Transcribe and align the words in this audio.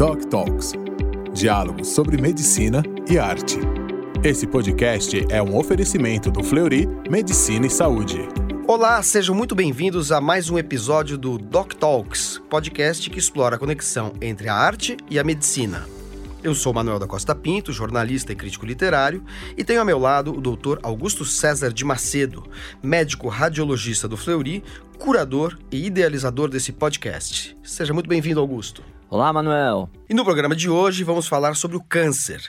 Doc 0.00 0.24
Talks 0.30 0.72
diálogos 1.34 1.88
sobre 1.88 2.16
medicina 2.16 2.82
e 3.06 3.18
arte. 3.18 3.58
Esse 4.24 4.46
podcast 4.46 5.26
é 5.28 5.42
um 5.42 5.54
oferecimento 5.54 6.30
do 6.30 6.42
Fleury 6.42 6.88
Medicina 7.10 7.66
e 7.66 7.70
Saúde. 7.70 8.26
Olá, 8.66 9.02
sejam 9.02 9.34
muito 9.34 9.54
bem-vindos 9.54 10.10
a 10.10 10.18
mais 10.18 10.48
um 10.48 10.56
episódio 10.56 11.18
do 11.18 11.36
Doc 11.36 11.74
Talks, 11.74 12.40
podcast 12.48 13.10
que 13.10 13.18
explora 13.18 13.56
a 13.56 13.58
conexão 13.58 14.14
entre 14.22 14.48
a 14.48 14.54
arte 14.54 14.96
e 15.10 15.18
a 15.18 15.22
medicina. 15.22 15.86
Eu 16.42 16.54
sou 16.54 16.72
Manuel 16.72 16.98
da 16.98 17.06
Costa 17.06 17.34
Pinto, 17.34 17.70
jornalista 17.70 18.32
e 18.32 18.36
crítico 18.36 18.64
literário, 18.64 19.22
e 19.54 19.62
tenho 19.62 19.80
ao 19.80 19.86
meu 19.86 19.98
lado 19.98 20.32
o 20.34 20.40
Dr. 20.40 20.78
Augusto 20.82 21.26
César 21.26 21.74
de 21.74 21.84
Macedo, 21.84 22.42
médico 22.82 23.28
radiologista 23.28 24.08
do 24.08 24.16
Fleury, 24.16 24.64
curador 24.98 25.58
e 25.70 25.84
idealizador 25.84 26.48
desse 26.48 26.72
podcast. 26.72 27.54
Seja 27.62 27.92
muito 27.92 28.08
bem-vindo, 28.08 28.40
Augusto. 28.40 28.82
Olá, 29.12 29.32
Manuel. 29.32 29.90
E 30.08 30.14
no 30.14 30.24
programa 30.24 30.54
de 30.54 30.70
hoje 30.70 31.02
vamos 31.02 31.26
falar 31.26 31.56
sobre 31.56 31.76
o 31.76 31.82
câncer, 31.82 32.40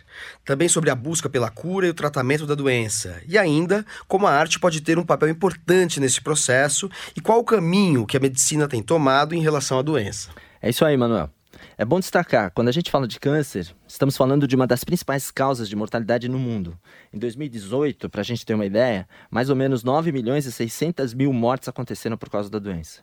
também 0.46 0.70
sobre 0.70 0.92
a 0.92 0.96
busca 0.96 1.28
pela 1.28 1.50
cura 1.50 1.88
e 1.88 1.90
o 1.90 1.94
tratamento 1.94 2.46
da 2.46 2.54
doença, 2.54 3.20
e 3.28 3.36
ainda 3.36 3.84
como 4.08 4.28
a 4.28 4.32
arte 4.32 4.60
pode 4.60 4.80
ter 4.80 5.00
um 5.00 5.04
papel 5.04 5.30
importante 5.30 6.00
nesse 6.00 6.22
processo 6.22 6.88
e 7.16 7.20
qual 7.20 7.40
o 7.40 7.44
caminho 7.44 8.06
que 8.06 8.16
a 8.16 8.20
medicina 8.20 8.68
tem 8.68 8.84
tomado 8.84 9.34
em 9.34 9.42
relação 9.42 9.80
à 9.80 9.82
doença. 9.82 10.30
É 10.62 10.70
isso 10.70 10.86
aí, 10.86 10.96
Manuel. 10.96 11.32
É 11.80 11.84
bom 11.84 12.00
destacar, 12.00 12.52
quando 12.52 12.68
a 12.68 12.72
gente 12.72 12.92
fala 12.92 13.08
de 13.08 13.20
câncer, 13.20 13.74
estamos 13.88 14.16
falando 14.16 14.48
de 14.48 14.56
uma 14.56 14.68
das 14.68 14.84
principais 14.84 15.32
causas 15.32 15.68
de 15.68 15.76
mortalidade 15.76 16.30
no 16.30 16.38
mundo. 16.38 16.78
Em 17.12 17.18
2018, 17.18 18.08
para 18.08 18.22
a 18.22 18.24
gente 18.24 18.46
ter 18.46 18.54
uma 18.54 18.68
ideia, 18.68 19.08
mais 19.32 19.50
ou 19.50 19.56
menos 19.56 19.84
9 19.84 20.12
milhões 20.12 20.46
e 20.46 20.52
600 20.52 21.16
mil 21.16 21.34
mortes 21.34 21.68
aconteceram 21.68 22.18
por 22.18 22.30
causa 22.30 22.52
da 22.52 22.60
doença. 22.60 23.02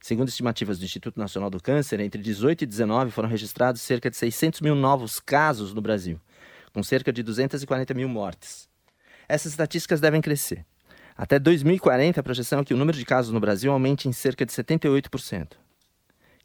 Segundo 0.00 0.28
estimativas 0.28 0.78
do 0.78 0.84
Instituto 0.84 1.20
Nacional 1.20 1.50
do 1.50 1.60
Câncer, 1.60 2.00
entre 2.00 2.22
18 2.22 2.62
e 2.62 2.66
19 2.66 3.10
foram 3.10 3.28
registrados 3.28 3.82
cerca 3.82 4.08
de 4.08 4.16
600 4.16 4.62
mil 4.62 4.74
novos 4.74 5.20
casos 5.20 5.74
no 5.74 5.82
Brasil, 5.82 6.18
com 6.72 6.82
cerca 6.82 7.12
de 7.12 7.22
240 7.22 7.92
mil 7.92 8.08
mortes. 8.08 8.66
Essas 9.28 9.52
estatísticas 9.52 10.00
devem 10.00 10.22
crescer. 10.22 10.64
Até 11.14 11.38
2040, 11.38 12.18
a 12.18 12.22
projeção 12.22 12.60
é 12.60 12.64
que 12.64 12.72
o 12.72 12.78
número 12.78 12.96
de 12.96 13.04
casos 13.04 13.30
no 13.30 13.38
Brasil 13.38 13.70
aumente 13.70 14.08
em 14.08 14.12
cerca 14.12 14.46
de 14.46 14.52
78%. 14.52 15.52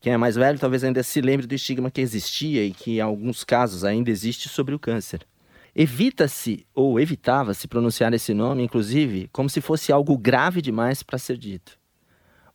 Quem 0.01 0.11
é 0.11 0.17
mais 0.17 0.35
velho 0.35 0.59
talvez 0.59 0.83
ainda 0.83 1.01
se 1.01 1.22
lembre 1.22 1.47
do 1.47 1.55
estigma 1.55 1.89
que 1.89 2.01
existia 2.01 2.61
e 2.61 2.73
que 2.73 2.97
em 2.97 2.99
alguns 2.99 3.45
casos 3.45 3.85
ainda 3.85 4.11
existe 4.11 4.49
sobre 4.49 4.75
o 4.75 4.79
câncer. 4.79 5.25
Evita-se 5.73 6.67
ou 6.75 6.99
evitava-se 6.99 7.69
pronunciar 7.69 8.13
esse 8.13 8.33
nome, 8.33 8.63
inclusive, 8.63 9.29
como 9.31 9.49
se 9.49 9.61
fosse 9.61 9.94
algo 9.94 10.17
grave 10.17 10.61
demais 10.61 11.01
para 11.01 11.17
ser 11.17 11.38
dito. 11.38 11.79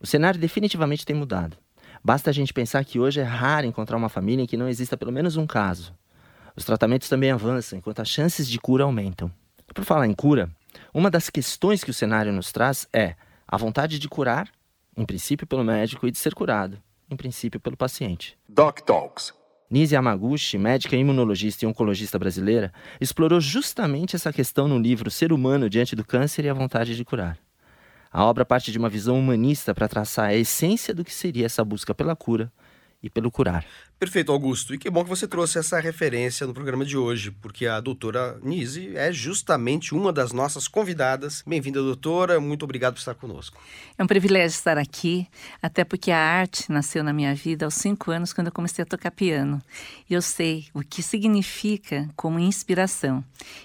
O 0.00 0.06
cenário 0.06 0.40
definitivamente 0.40 1.04
tem 1.04 1.14
mudado. 1.14 1.56
Basta 2.02 2.30
a 2.30 2.32
gente 2.32 2.52
pensar 2.52 2.84
que 2.84 2.98
hoje 2.98 3.20
é 3.20 3.24
raro 3.24 3.66
encontrar 3.66 3.96
uma 3.96 4.08
família 4.08 4.42
em 4.42 4.46
que 4.46 4.56
não 4.56 4.68
exista 4.68 4.96
pelo 4.96 5.12
menos 5.12 5.36
um 5.36 5.46
caso. 5.46 5.94
Os 6.56 6.64
tratamentos 6.64 7.08
também 7.08 7.30
avançam, 7.30 7.78
enquanto 7.78 8.00
as 8.00 8.08
chances 8.08 8.48
de 8.48 8.58
cura 8.58 8.84
aumentam. 8.84 9.30
Por 9.74 9.84
falar 9.84 10.06
em 10.06 10.14
cura, 10.14 10.50
uma 10.92 11.10
das 11.10 11.28
questões 11.28 11.84
que 11.84 11.90
o 11.90 11.94
cenário 11.94 12.32
nos 12.32 12.50
traz 12.50 12.88
é 12.92 13.14
a 13.46 13.56
vontade 13.56 13.98
de 13.98 14.08
curar, 14.08 14.48
em 14.96 15.04
princípio 15.04 15.46
pelo 15.46 15.62
médico, 15.62 16.06
e 16.06 16.10
de 16.10 16.18
ser 16.18 16.34
curado 16.34 16.78
em 17.10 17.16
princípio, 17.16 17.60
pelo 17.60 17.76
paciente. 17.76 18.38
Doc 18.48 18.80
Talks. 18.80 19.34
Nise 19.68 19.94
Yamaguchi, 19.94 20.58
médica 20.58 20.96
imunologista 20.96 21.64
e 21.64 21.68
oncologista 21.68 22.18
brasileira, 22.18 22.72
explorou 23.00 23.40
justamente 23.40 24.16
essa 24.16 24.32
questão 24.32 24.66
no 24.66 24.78
livro 24.78 25.10
Ser 25.10 25.32
Humano 25.32 25.68
Diante 25.68 25.94
do 25.94 26.04
Câncer 26.04 26.44
e 26.44 26.48
a 26.48 26.54
Vontade 26.54 26.96
de 26.96 27.04
Curar. 27.04 27.38
A 28.10 28.24
obra 28.24 28.44
parte 28.44 28.72
de 28.72 28.78
uma 28.78 28.88
visão 28.88 29.18
humanista 29.18 29.74
para 29.74 29.88
traçar 29.88 30.26
a 30.30 30.34
essência 30.34 30.92
do 30.92 31.04
que 31.04 31.14
seria 31.14 31.46
essa 31.46 31.64
busca 31.64 31.94
pela 31.94 32.16
cura 32.16 32.52
e 33.02 33.08
pelo 33.08 33.30
curar. 33.30 33.64
Perfeito, 33.98 34.32
Augusto. 34.32 34.74
E 34.74 34.78
que 34.78 34.88
bom 34.88 35.02
que 35.02 35.10
você 35.10 35.28
trouxe 35.28 35.58
essa 35.58 35.78
referência 35.78 36.46
no 36.46 36.54
programa 36.54 36.84
de 36.84 36.96
hoje, 36.96 37.30
porque 37.30 37.66
a 37.66 37.80
doutora 37.80 38.38
Nise 38.42 38.96
é 38.96 39.12
justamente 39.12 39.94
uma 39.94 40.12
das 40.12 40.32
nossas 40.32 40.66
convidadas. 40.66 41.42
Bem-vinda, 41.46 41.82
doutora. 41.82 42.40
Muito 42.40 42.62
obrigado 42.62 42.94
por 42.94 43.00
estar 43.00 43.14
conosco. 43.14 43.60
É 43.98 44.02
um 44.02 44.06
privilégio 44.06 44.54
estar 44.54 44.78
aqui, 44.78 45.26
até 45.62 45.84
porque 45.84 46.10
a 46.10 46.18
arte 46.18 46.72
nasceu 46.72 47.04
na 47.04 47.12
minha 47.12 47.34
vida 47.34 47.64
aos 47.66 47.74
cinco 47.74 48.10
anos, 48.10 48.32
quando 48.32 48.46
eu 48.46 48.52
comecei 48.52 48.82
a 48.82 48.86
tocar 48.86 49.10
piano. 49.10 49.60
E 50.08 50.14
eu 50.14 50.22
sei 50.22 50.68
o 50.72 50.80
que 50.80 51.02
significa 51.02 52.08
como 52.16 52.38
inspiração. 52.38 53.24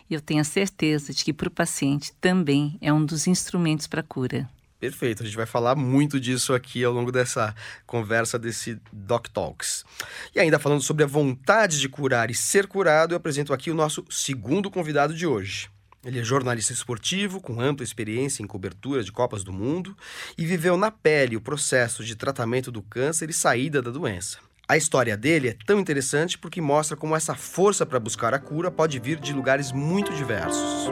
E 0.09 0.13
eu 0.13 0.21
tenho 0.21 0.41
a 0.41 0.45
certeza 0.45 1.13
de 1.13 1.23
que 1.23 1.33
para 1.33 1.47
o 1.47 1.51
paciente 1.51 2.13
também 2.19 2.77
é 2.81 2.91
um 2.91 3.05
dos 3.05 3.27
instrumentos 3.27 3.87
para 3.87 4.01
a 4.01 4.03
cura. 4.03 4.49
Perfeito, 4.85 5.23
a 5.23 5.25
gente 5.25 5.35
vai 5.35 5.47
falar 5.47 5.75
muito 5.75 6.19
disso 6.19 6.53
aqui 6.53 6.83
ao 6.83 6.93
longo 6.93 7.11
dessa 7.11 7.55
conversa 7.87 8.37
desse 8.37 8.79
Doc 8.93 9.29
Talks. 9.29 9.83
E 10.35 10.39
ainda 10.39 10.59
falando 10.59 10.81
sobre 10.81 11.03
a 11.03 11.07
vontade 11.07 11.79
de 11.79 11.89
curar 11.89 12.29
e 12.29 12.35
ser 12.35 12.67
curado, 12.67 13.13
eu 13.13 13.17
apresento 13.17 13.51
aqui 13.51 13.71
o 13.71 13.73
nosso 13.73 14.05
segundo 14.11 14.69
convidado 14.69 15.15
de 15.15 15.25
hoje. 15.25 15.71
Ele 16.03 16.19
é 16.19 16.23
jornalista 16.23 16.71
esportivo, 16.71 17.41
com 17.41 17.59
ampla 17.59 17.83
experiência 17.83 18.43
em 18.43 18.47
cobertura 18.47 19.03
de 19.03 19.11
Copas 19.11 19.43
do 19.43 19.51
Mundo 19.51 19.97
e 20.37 20.45
viveu 20.45 20.77
na 20.77 20.91
pele 20.91 21.35
o 21.35 21.41
processo 21.41 22.03
de 22.03 22.15
tratamento 22.15 22.71
do 22.71 22.83
câncer 22.83 23.27
e 23.31 23.33
saída 23.33 23.81
da 23.81 23.89
doença. 23.89 24.37
A 24.69 24.77
história 24.77 25.17
dele 25.17 25.49
é 25.49 25.57
tão 25.65 25.79
interessante 25.79 26.37
porque 26.37 26.61
mostra 26.61 26.95
como 26.95 27.15
essa 27.15 27.33
força 27.33 27.87
para 27.87 27.99
buscar 27.99 28.35
a 28.35 28.39
cura 28.39 28.69
pode 28.69 28.99
vir 28.99 29.19
de 29.19 29.33
lugares 29.33 29.71
muito 29.71 30.13
diversos. 30.13 30.91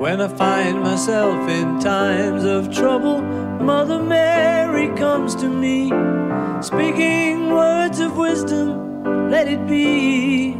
When 0.00 0.22
I 0.22 0.28
find 0.28 0.80
myself 0.80 1.46
in 1.50 1.78
times 1.78 2.42
of 2.42 2.74
trouble, 2.74 3.20
Mother 3.20 4.02
Mary 4.02 4.88
comes 4.96 5.34
to 5.34 5.46
me, 5.46 5.88
speaking 6.62 7.50
words 7.50 8.00
of 8.00 8.16
wisdom, 8.16 9.28
let 9.30 9.46
it 9.46 9.66
be. 9.66 10.54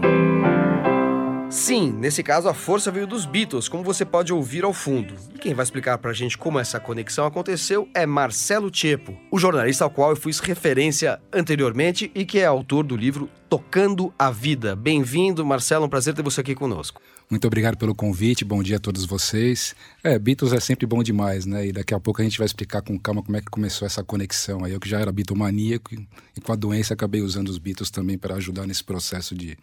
Sim, 1.51 1.91
nesse 1.91 2.23
caso 2.23 2.49
a 2.49 2.55
força 2.55 2.93
veio 2.93 3.09
dos 3.09 3.27
Beatles, 3.27 3.69
como 3.69 3.83
você 3.83 4.05
pode 4.05 4.33
ouvir 4.33 4.63
ao 4.63 4.73
fundo. 4.73 5.17
E 5.35 5.39
quem 5.39 5.53
vai 5.53 5.65
explicar 5.65 5.99
pra 5.99 6.13
gente 6.13 6.39
como 6.39 6.61
essa 6.61 6.79
conexão 6.79 7.27
aconteceu 7.27 7.89
é 7.93 8.07
Marcelo 8.07 8.71
Tiepo, 8.71 9.19
o 9.33 9.39
jornalista 9.39 9.83
ao 9.83 9.91
qual 9.91 10.11
eu 10.11 10.17
fiz 10.17 10.39
referência 10.39 11.21
anteriormente 11.33 12.09
e 12.15 12.25
que 12.25 12.39
é 12.39 12.47
autor 12.47 12.85
do 12.85 12.97
livro 12.97 13.29
Tocando 13.49 14.15
a 14.17 14.31
Vida. 14.31 14.77
Bem-vindo, 14.77 15.45
Marcelo, 15.45 15.87
um 15.87 15.89
prazer 15.89 16.15
ter 16.15 16.23
você 16.23 16.41
aqui 16.41 16.55
conosco. 16.55 17.03
Muito 17.29 17.49
obrigado 17.49 17.77
pelo 17.77 17.97
convite, 17.97 18.45
bom 18.45 18.63
dia 18.63 18.77
a 18.77 18.81
todos 18.81 19.05
vocês. 19.05 19.75
É, 20.05 20.17
Beatles 20.21 20.53
é 20.53 20.61
sempre 20.61 20.87
bom 20.87 21.03
demais, 21.03 21.47
né? 21.47 21.67
E 21.67 21.73
daqui 21.73 21.93
a 21.93 21.99
pouco 21.99 22.21
a 22.21 22.25
gente 22.25 22.39
vai 22.39 22.47
explicar 22.47 22.81
com 22.81 22.97
calma 22.97 23.25
como 23.25 23.37
é 23.37 23.41
que 23.41 23.51
começou 23.51 23.85
essa 23.85 24.05
conexão. 24.05 24.65
Aí 24.65 24.73
eu 24.73 24.79
que 24.79 24.89
já 24.89 25.01
era 25.01 25.11
bitomaníaco 25.11 25.95
e 25.95 26.41
com 26.41 26.53
a 26.53 26.57
doença 26.57 26.95
acabei 26.95 27.23
usando 27.23 27.49
os 27.49 27.59
Beatles 27.59 27.91
também 27.91 28.17
para 28.17 28.37
ajudar 28.37 28.69
nesse 28.69 28.85
processo 28.85 29.35
de 29.35 29.59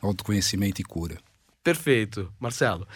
autoconhecimento 0.00 0.80
e 0.80 0.84
cura. 0.84 1.18
Perfeito, 1.62 2.32
Marcelo. 2.40 2.86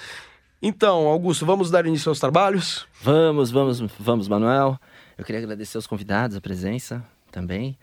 Então, 0.60 1.06
Augusto, 1.06 1.46
vamos 1.46 1.70
dar 1.70 1.86
início 1.86 2.08
aos 2.08 2.18
trabalhos? 2.18 2.86
Vamos, 3.00 3.50
vamos, 3.50 3.80
vamos, 3.98 4.26
Manuel. 4.26 4.78
Eu 5.16 5.24
queria 5.24 5.40
agradecer 5.40 5.76
aos 5.76 5.86
convidados, 5.86 6.36
a 6.36 6.40
presença 6.40 7.04
também. 7.30 7.78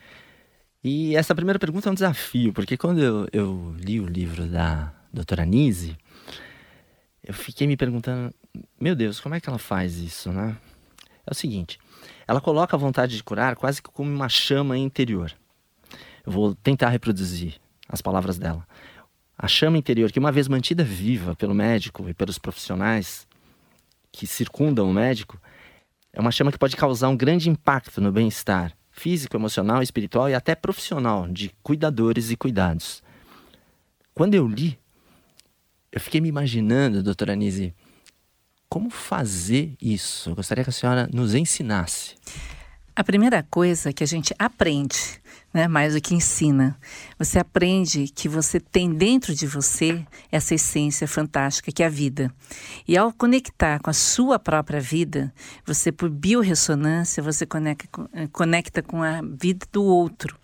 E 0.83 1.15
essa 1.15 1.33
primeira 1.33 1.57
pergunta 1.57 1.87
é 1.87 1.91
um 1.91 1.95
desafio, 1.95 2.51
porque 2.51 2.75
quando 2.75 3.01
eu, 3.01 3.27
eu 3.31 3.73
li 3.77 4.01
o 4.01 4.05
livro 4.05 4.45
da 4.45 4.93
doutora 5.13 5.45
Nise, 5.45 5.95
eu 7.23 7.33
fiquei 7.33 7.65
me 7.65 7.77
perguntando, 7.77 8.33
meu 8.77 8.93
Deus, 8.93 9.21
como 9.21 9.35
é 9.35 9.39
que 9.39 9.47
ela 9.47 9.57
faz 9.57 9.97
isso, 9.97 10.33
né? 10.33 10.57
É 11.25 11.31
o 11.31 11.33
seguinte, 11.35 11.79
ela 12.27 12.41
coloca 12.41 12.75
a 12.75 12.79
vontade 12.79 13.15
de 13.15 13.23
curar 13.23 13.55
quase 13.55 13.81
que 13.81 13.89
como 13.89 14.11
uma 14.11 14.27
chama 14.27 14.77
interior. 14.77 15.31
Eu 16.25 16.33
vou 16.33 16.53
tentar 16.53 16.89
reproduzir 16.89 17.61
as 17.87 18.01
palavras 18.01 18.37
dela. 18.37 18.67
A 19.37 19.47
chama 19.47 19.77
interior, 19.77 20.11
que 20.11 20.19
uma 20.19 20.31
vez 20.31 20.47
mantida 20.47 20.83
viva 20.83 21.35
pelo 21.35 21.53
médico 21.53 22.07
e 22.07 22.13
pelos 22.13 22.37
profissionais 22.37 23.27
que 24.11 24.27
circundam 24.27 24.89
o 24.89 24.93
médico, 24.93 25.39
é 26.11 26.21
uma 26.21 26.31
chama 26.31 26.51
que 26.51 26.57
pode 26.57 26.75
causar 26.75 27.09
um 27.09 27.17
grande 27.17 27.49
impacto 27.49 27.99
no 27.99 28.11
bem-estar 28.11 28.73
físico, 28.91 29.35
emocional, 29.35 29.81
espiritual 29.81 30.29
e 30.29 30.35
até 30.35 30.53
profissional 30.53 31.27
de 31.27 31.51
cuidadores 31.63 32.29
e 32.29 32.37
cuidados. 32.37 33.01
Quando 34.13 34.35
eu 34.35 34.47
li 34.47 34.77
eu 35.93 36.01
fiquei 36.01 36.19
me 36.19 36.27
imaginando, 36.27 37.03
doutora 37.03 37.33
Anise, 37.33 37.71
como 38.67 38.89
fazer 38.89 39.75
isso? 39.79 40.31
Eu 40.31 40.35
gostaria 40.35 40.63
que 40.63 40.71
a 40.71 40.73
senhora 40.73 41.07
nos 41.13 41.35
ensinasse. 41.35 42.15
A 42.95 43.03
primeira 43.03 43.43
coisa 43.43 43.93
que 43.93 44.03
a 44.03 44.07
gente 44.07 44.33
aprende 44.39 45.21
né? 45.53 45.67
mais 45.67 45.93
do 45.93 46.01
que 46.01 46.15
ensina. 46.15 46.77
Você 47.19 47.37
aprende 47.37 48.07
que 48.07 48.27
você 48.27 48.59
tem 48.59 48.91
dentro 48.91 49.35
de 49.35 49.45
você 49.45 50.03
essa 50.31 50.55
essência 50.55 51.07
fantástica 51.07 51.71
que 51.71 51.83
é 51.83 51.85
a 51.85 51.89
vida. 51.89 52.33
E 52.87 52.97
ao 52.97 53.13
conectar 53.13 53.79
com 53.79 53.89
a 53.89 53.93
sua 53.93 54.39
própria 54.39 54.81
vida, 54.81 55.31
você, 55.65 55.91
por 55.91 56.09
biorressonância, 56.09 57.21
você 57.21 57.45
conecta, 57.45 57.87
eh, 58.13 58.27
conecta 58.31 58.81
com 58.81 59.03
a 59.03 59.21
vida 59.21 59.65
do 59.71 59.83
outro. 59.83 60.37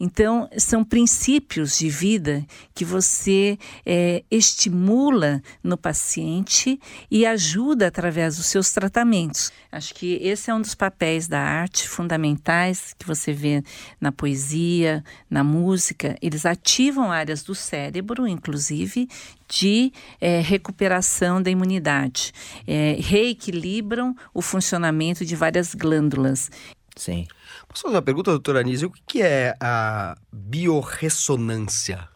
Então, 0.00 0.48
são 0.56 0.82
princípios 0.82 1.78
de 1.78 1.88
vida 1.88 2.44
que 2.74 2.84
você 2.84 3.58
é, 3.84 4.24
estimula 4.30 5.42
no 5.62 5.76
paciente 5.76 6.80
e 7.10 7.26
ajuda 7.26 7.86
através 7.86 8.36
dos 8.36 8.46
seus 8.46 8.72
tratamentos. 8.72 9.52
Acho 9.70 9.94
que 9.94 10.14
esse 10.22 10.50
é 10.50 10.54
um 10.54 10.60
dos 10.60 10.74
papéis 10.74 11.28
da 11.28 11.40
arte 11.40 11.88
fundamentais 11.88 12.94
que 12.98 13.06
você 13.06 13.32
vê 13.32 13.62
na 14.00 14.12
poesia 14.12 14.53
poesia, 14.54 15.04
na 15.28 15.42
música, 15.42 16.16
eles 16.22 16.46
ativam 16.46 17.10
áreas 17.10 17.42
do 17.42 17.54
cérebro, 17.54 18.26
inclusive, 18.26 19.08
de 19.48 19.92
é, 20.20 20.40
recuperação 20.40 21.42
da 21.42 21.50
imunidade, 21.50 22.32
é, 22.66 22.96
reequilibram 23.00 24.14
o 24.32 24.40
funcionamento 24.40 25.24
de 25.24 25.34
várias 25.34 25.74
glândulas. 25.74 26.50
Sim. 26.96 27.26
Posso 27.68 27.82
fazer 27.82 27.96
uma 27.96 28.02
pergunta, 28.02 28.30
doutora 28.30 28.60
Anísio? 28.60 28.88
O 28.88 28.92
que 29.06 29.20
é 29.20 29.56
a 29.60 30.16
biorressonância? 30.32 32.08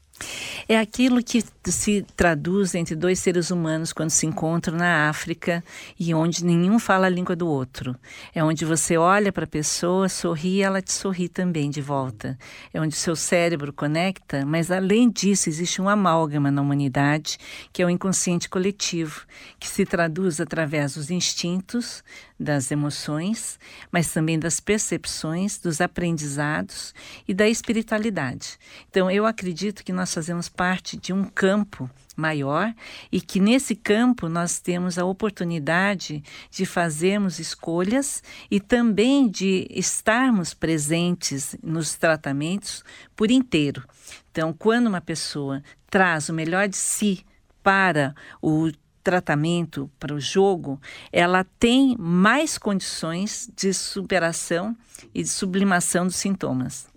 É 0.70 0.78
aquilo 0.78 1.22
que 1.22 1.42
se 1.64 2.04
traduz 2.14 2.74
entre 2.74 2.94
dois 2.94 3.18
seres 3.18 3.50
humanos 3.50 3.90
quando 3.90 4.10
se 4.10 4.26
encontram 4.26 4.76
na 4.76 5.08
África 5.08 5.64
e 5.98 6.12
onde 6.12 6.44
nenhum 6.44 6.78
fala 6.78 7.06
a 7.06 7.10
língua 7.10 7.34
do 7.34 7.48
outro. 7.48 7.96
É 8.34 8.44
onde 8.44 8.66
você 8.66 8.98
olha 8.98 9.32
para 9.32 9.44
a 9.44 9.48
pessoa, 9.48 10.10
sorri 10.10 10.56
e 10.56 10.62
ela 10.62 10.82
te 10.82 10.92
sorri 10.92 11.26
também 11.26 11.70
de 11.70 11.80
volta. 11.80 12.38
É 12.72 12.78
onde 12.78 12.94
seu 12.96 13.16
cérebro 13.16 13.72
conecta, 13.72 14.44
mas 14.44 14.70
além 14.70 15.08
disso 15.08 15.48
existe 15.48 15.80
um 15.80 15.88
amálgama 15.88 16.50
na 16.50 16.60
humanidade, 16.60 17.38
que 17.72 17.80
é 17.80 17.86
o 17.86 17.90
inconsciente 17.90 18.46
coletivo, 18.46 19.22
que 19.58 19.68
se 19.68 19.86
traduz 19.86 20.38
através 20.38 20.96
dos 20.96 21.10
instintos, 21.10 22.04
das 22.38 22.70
emoções, 22.70 23.58
mas 23.90 24.12
também 24.12 24.38
das 24.38 24.60
percepções, 24.60 25.58
dos 25.58 25.80
aprendizados 25.80 26.94
e 27.26 27.34
da 27.34 27.48
espiritualidade. 27.48 28.58
Então, 28.88 29.10
eu 29.10 29.26
acredito 29.26 29.82
que 29.82 29.92
nós 29.92 30.14
fazemos 30.14 30.48
parte 30.58 30.96
de 30.96 31.12
um 31.12 31.22
campo 31.22 31.88
maior 32.16 32.74
e 33.12 33.20
que 33.20 33.38
nesse 33.38 33.76
campo 33.76 34.28
nós 34.28 34.58
temos 34.58 34.98
a 34.98 35.04
oportunidade 35.04 36.20
de 36.50 36.66
fazermos 36.66 37.38
escolhas 37.38 38.24
e 38.50 38.58
também 38.58 39.28
de 39.28 39.68
estarmos 39.70 40.52
presentes 40.52 41.56
nos 41.62 41.94
tratamentos 41.94 42.82
por 43.14 43.30
inteiro. 43.30 43.84
Então, 44.32 44.52
quando 44.52 44.88
uma 44.88 45.00
pessoa 45.00 45.62
traz 45.88 46.28
o 46.28 46.34
melhor 46.34 46.66
de 46.66 46.76
si 46.76 47.24
para 47.62 48.16
o 48.42 48.72
tratamento, 49.04 49.88
para 49.96 50.12
o 50.12 50.20
jogo, 50.20 50.80
ela 51.12 51.44
tem 51.60 51.96
mais 51.96 52.58
condições 52.58 53.48
de 53.56 53.72
superação 53.72 54.76
e 55.14 55.22
de 55.22 55.28
sublimação 55.28 56.04
dos 56.04 56.16
sintomas. 56.16 56.88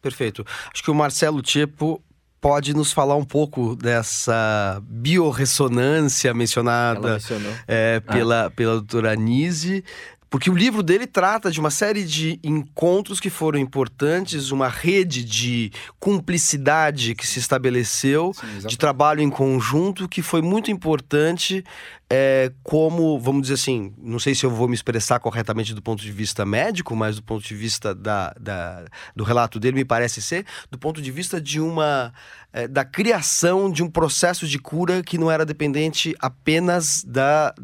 Perfeito. 0.00 0.46
Acho 0.72 0.82
que 0.82 0.90
o 0.90 0.94
Marcelo 0.94 1.42
Tipo 1.42 2.02
pode 2.46 2.74
nos 2.74 2.92
falar 2.92 3.16
um 3.16 3.24
pouco 3.24 3.74
dessa 3.74 4.80
biorressonância 4.84 6.32
mencionada 6.32 7.18
é, 7.66 7.98
pela, 7.98 8.46
ah. 8.46 8.50
pela 8.50 8.74
doutora 8.74 9.10
Anise. 9.10 9.82
Porque 10.30 10.48
o 10.48 10.54
livro 10.54 10.80
dele 10.80 11.08
trata 11.08 11.50
de 11.50 11.58
uma 11.58 11.70
série 11.70 12.04
de 12.04 12.38
encontros 12.44 13.18
que 13.18 13.30
foram 13.30 13.58
importantes, 13.58 14.52
uma 14.52 14.68
rede 14.68 15.24
de 15.24 15.72
cumplicidade 15.98 17.16
que 17.16 17.26
se 17.26 17.40
estabeleceu, 17.40 18.32
Sim, 18.32 18.66
de 18.68 18.78
trabalho 18.78 19.20
em 19.20 19.30
conjunto, 19.30 20.08
que 20.08 20.22
foi 20.22 20.40
muito 20.40 20.70
importante 20.70 21.64
é, 22.08 22.52
como, 22.62 23.18
vamos 23.18 23.42
dizer 23.42 23.54
assim, 23.54 23.92
não 23.98 24.20
sei 24.20 24.32
se 24.32 24.46
eu 24.46 24.50
vou 24.50 24.68
me 24.68 24.74
expressar 24.74 25.18
corretamente 25.18 25.74
do 25.74 25.82
ponto 25.82 26.00
de 26.00 26.12
vista 26.12 26.46
médico, 26.46 26.94
mas 26.94 27.16
do 27.16 27.22
ponto 27.22 27.44
de 27.44 27.54
vista 27.54 27.92
da, 27.94 28.32
da 28.38 28.84
do 29.14 29.24
relato 29.24 29.58
dele, 29.58 29.76
me 29.76 29.84
parece 29.84 30.22
ser, 30.22 30.46
do 30.70 30.78
ponto 30.78 31.02
de 31.02 31.10
vista 31.10 31.40
de 31.40 31.60
uma. 31.60 32.12
É, 32.52 32.66
da 32.66 32.86
criação 32.86 33.70
de 33.70 33.82
um 33.82 33.90
processo 33.90 34.46
de 34.46 34.58
cura 34.58 35.02
que 35.02 35.18
não 35.18 35.30
era 35.30 35.44
dependente 35.44 36.16
apenas 36.18 37.04
da, 37.04 37.54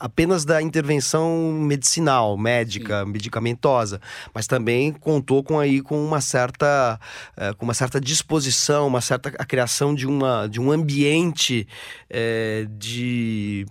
apenas 0.00 0.42
da 0.42 0.62
intervenção 0.62 1.52
medicinal, 1.52 2.34
médica, 2.38 3.04
Sim. 3.04 3.10
medicamentosa, 3.10 4.00
mas 4.32 4.46
também 4.46 4.90
contou 4.90 5.44
com 5.44 5.60
aí 5.60 5.82
com 5.82 6.02
uma 6.02 6.22
certa, 6.22 6.98
é, 7.36 7.52
com 7.52 7.66
uma 7.66 7.74
certa 7.74 8.00
disposição, 8.00 8.86
uma 8.86 9.02
certa 9.02 9.28
a 9.38 9.44
criação 9.44 9.94
de, 9.94 10.06
uma, 10.06 10.46
de 10.46 10.58
um 10.58 10.72
ambiente 10.72 11.68
é, 12.08 12.66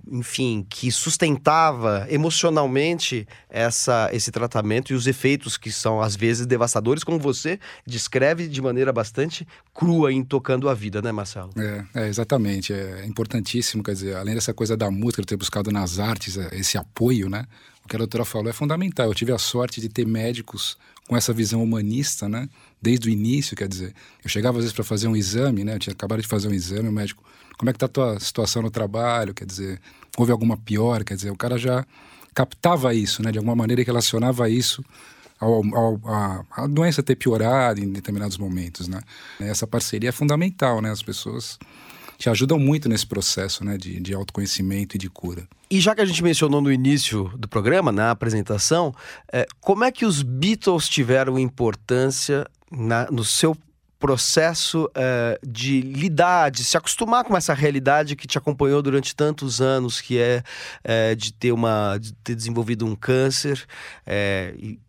enfim, 0.10 0.66
que 0.70 0.90
sustentava 0.90 2.08
emocionalmente 2.10 3.28
essa, 3.50 4.10
esse 4.14 4.32
tratamento 4.32 4.94
e 4.94 4.96
os 4.96 5.06
efeitos 5.06 5.58
que 5.58 5.72
são 5.72 6.02
às 6.02 6.16
vezes 6.16 6.46
devastadores, 6.46 7.04
como 7.04 7.20
você 7.20 7.60
descreve 7.86 8.48
de 8.48 8.62
maneira 8.62 8.94
bastante 8.94 9.46
crua 9.74 10.14
em 10.14 10.24
tocando 10.24 10.70
a 10.70 10.74
vida, 10.74 11.02
né, 11.02 11.12
Marcelo? 11.12 11.50
É, 11.58 12.06
é 12.06 12.08
exatamente, 12.08 12.72
é 12.72 13.06
importantíssimo, 13.06 13.84
quer 13.84 13.94
dizer, 13.94 14.16
além 14.16 14.34
dessa 14.34 14.54
coisa 14.54 14.78
da 14.78 14.90
música, 14.90 15.24
ter 15.24 15.36
buscado 15.36 15.72
nas 15.72 16.00
artes 16.00 16.38
é, 16.38 16.50
esse 16.54 16.78
apoio, 16.78 17.30
né? 17.30 17.46
O 17.84 17.88
que 17.88 17.96
a 17.96 18.00
doutora 18.00 18.26
falou 18.26 18.50
é 18.50 18.54
fundamental. 18.54 19.08
Eu 19.08 19.14
tive 19.14 19.32
a 19.32 19.38
sorte 19.38 19.80
de 19.80 19.88
ter 19.90 20.08
médicos 20.08 20.76
com 21.08 21.16
essa 21.16 21.32
visão 21.32 21.64
humanista, 21.64 22.28
né? 22.28 22.50
Desde 22.82 23.10
o 23.10 23.12
início, 23.12 23.56
quer 23.56 23.68
dizer, 23.68 23.94
eu 24.24 24.30
chegava 24.30 24.58
às 24.58 24.64
vezes 24.64 24.74
para 24.74 24.84
fazer 24.84 25.08
um 25.08 25.16
exame, 25.16 25.64
né? 25.64 25.76
Eu 25.76 25.80
tinha 25.80 25.94
acabado 25.94 26.22
de 26.22 26.28
fazer 26.28 26.48
um 26.48 26.54
exame, 26.54 26.90
o 26.90 26.92
médico 26.92 27.24
como 27.58 27.70
é 27.70 27.74
que 27.74 27.78
está 27.78 27.86
a 27.86 27.90
tua 27.90 28.20
situação 28.20 28.62
no 28.62 28.70
trabalho, 28.70 29.34
quer 29.34 29.46
dizer, 29.46 29.82
houve 30.18 30.32
alguma 30.32 30.58
pior, 30.58 31.04
quer 31.04 31.16
dizer, 31.16 31.32
o 31.32 31.38
cara 31.38 31.58
já 31.58 31.86
captava 32.34 32.94
isso, 32.94 33.24
né, 33.24 33.32
de 33.32 33.38
alguma 33.38 33.56
maneira 33.56 33.82
e 33.82 33.86
relacionava 33.86 34.50
isso 34.50 34.84
ao, 35.40 35.64
ao, 35.76 36.00
a, 36.06 36.46
a, 36.52 36.68
doença 36.68 37.02
ter 37.02 37.16
piorado 37.16 37.82
em 37.82 37.92
determinados 37.92 38.38
momentos, 38.38 38.88
né. 38.88 39.02
Essa 39.40 39.66
parceria 39.66 40.10
é 40.10 40.12
fundamental, 40.12 40.82
né, 40.82 40.92
as 40.92 41.02
pessoas 41.02 41.58
te 42.18 42.30
ajudam 42.30 42.58
muito 42.58 42.88
nesse 42.88 43.06
processo, 43.06 43.64
né, 43.64 43.78
de, 43.78 44.00
de 44.00 44.14
autoconhecimento 44.14 44.96
e 44.96 45.00
de 45.00 45.10
cura. 45.10 45.48
E 45.70 45.80
já 45.80 45.96
que 45.96 46.02
a 46.02 46.06
gente 46.06 46.24
mencionou 46.24 46.62
no 46.62 46.72
início 46.72 47.32
do 47.38 47.48
programa, 47.48 47.92
na 47.92 48.12
apresentação, 48.12 48.94
é, 49.32 49.46
como 49.60 49.84
é 49.84 49.92
que 49.92 50.06
os 50.06 50.22
Beatles 50.22 50.88
tiveram 50.88 51.38
importância 51.40 52.46
na, 52.72 53.10
no 53.12 53.24
seu 53.24 53.56
processo 54.00 54.86
uh, 54.86 55.48
de 55.48 55.82
lidar, 55.82 56.52
de 56.52 56.64
se 56.64 56.78
acostumar 56.78 57.24
com 57.24 57.36
essa 57.36 57.54
realidade 57.54 58.16
que 58.16 58.28
te 58.28 58.38
acompanhou 58.38 58.82
durante 58.82 59.16
tantos 59.16 59.62
anos, 59.62 60.02
que 60.02 60.18
é 60.18 60.44
uh, 60.84 61.16
de 61.16 61.34
ter 61.34 61.52
uma, 61.52 61.98
de 61.98 62.14
ter 62.16 62.36
desenvolvido 62.36 62.86
um 62.86 62.96
câncer 62.96 63.66
uh, 64.06 64.56
e, 64.58 64.80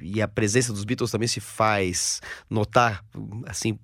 e 0.00 0.22
a 0.22 0.28
presença 0.28 0.72
dos 0.72 0.84
Beatles 0.84 1.10
também 1.10 1.28
se 1.28 1.40
faz 1.40 2.20
notar 2.48 3.04
assim 3.46 3.78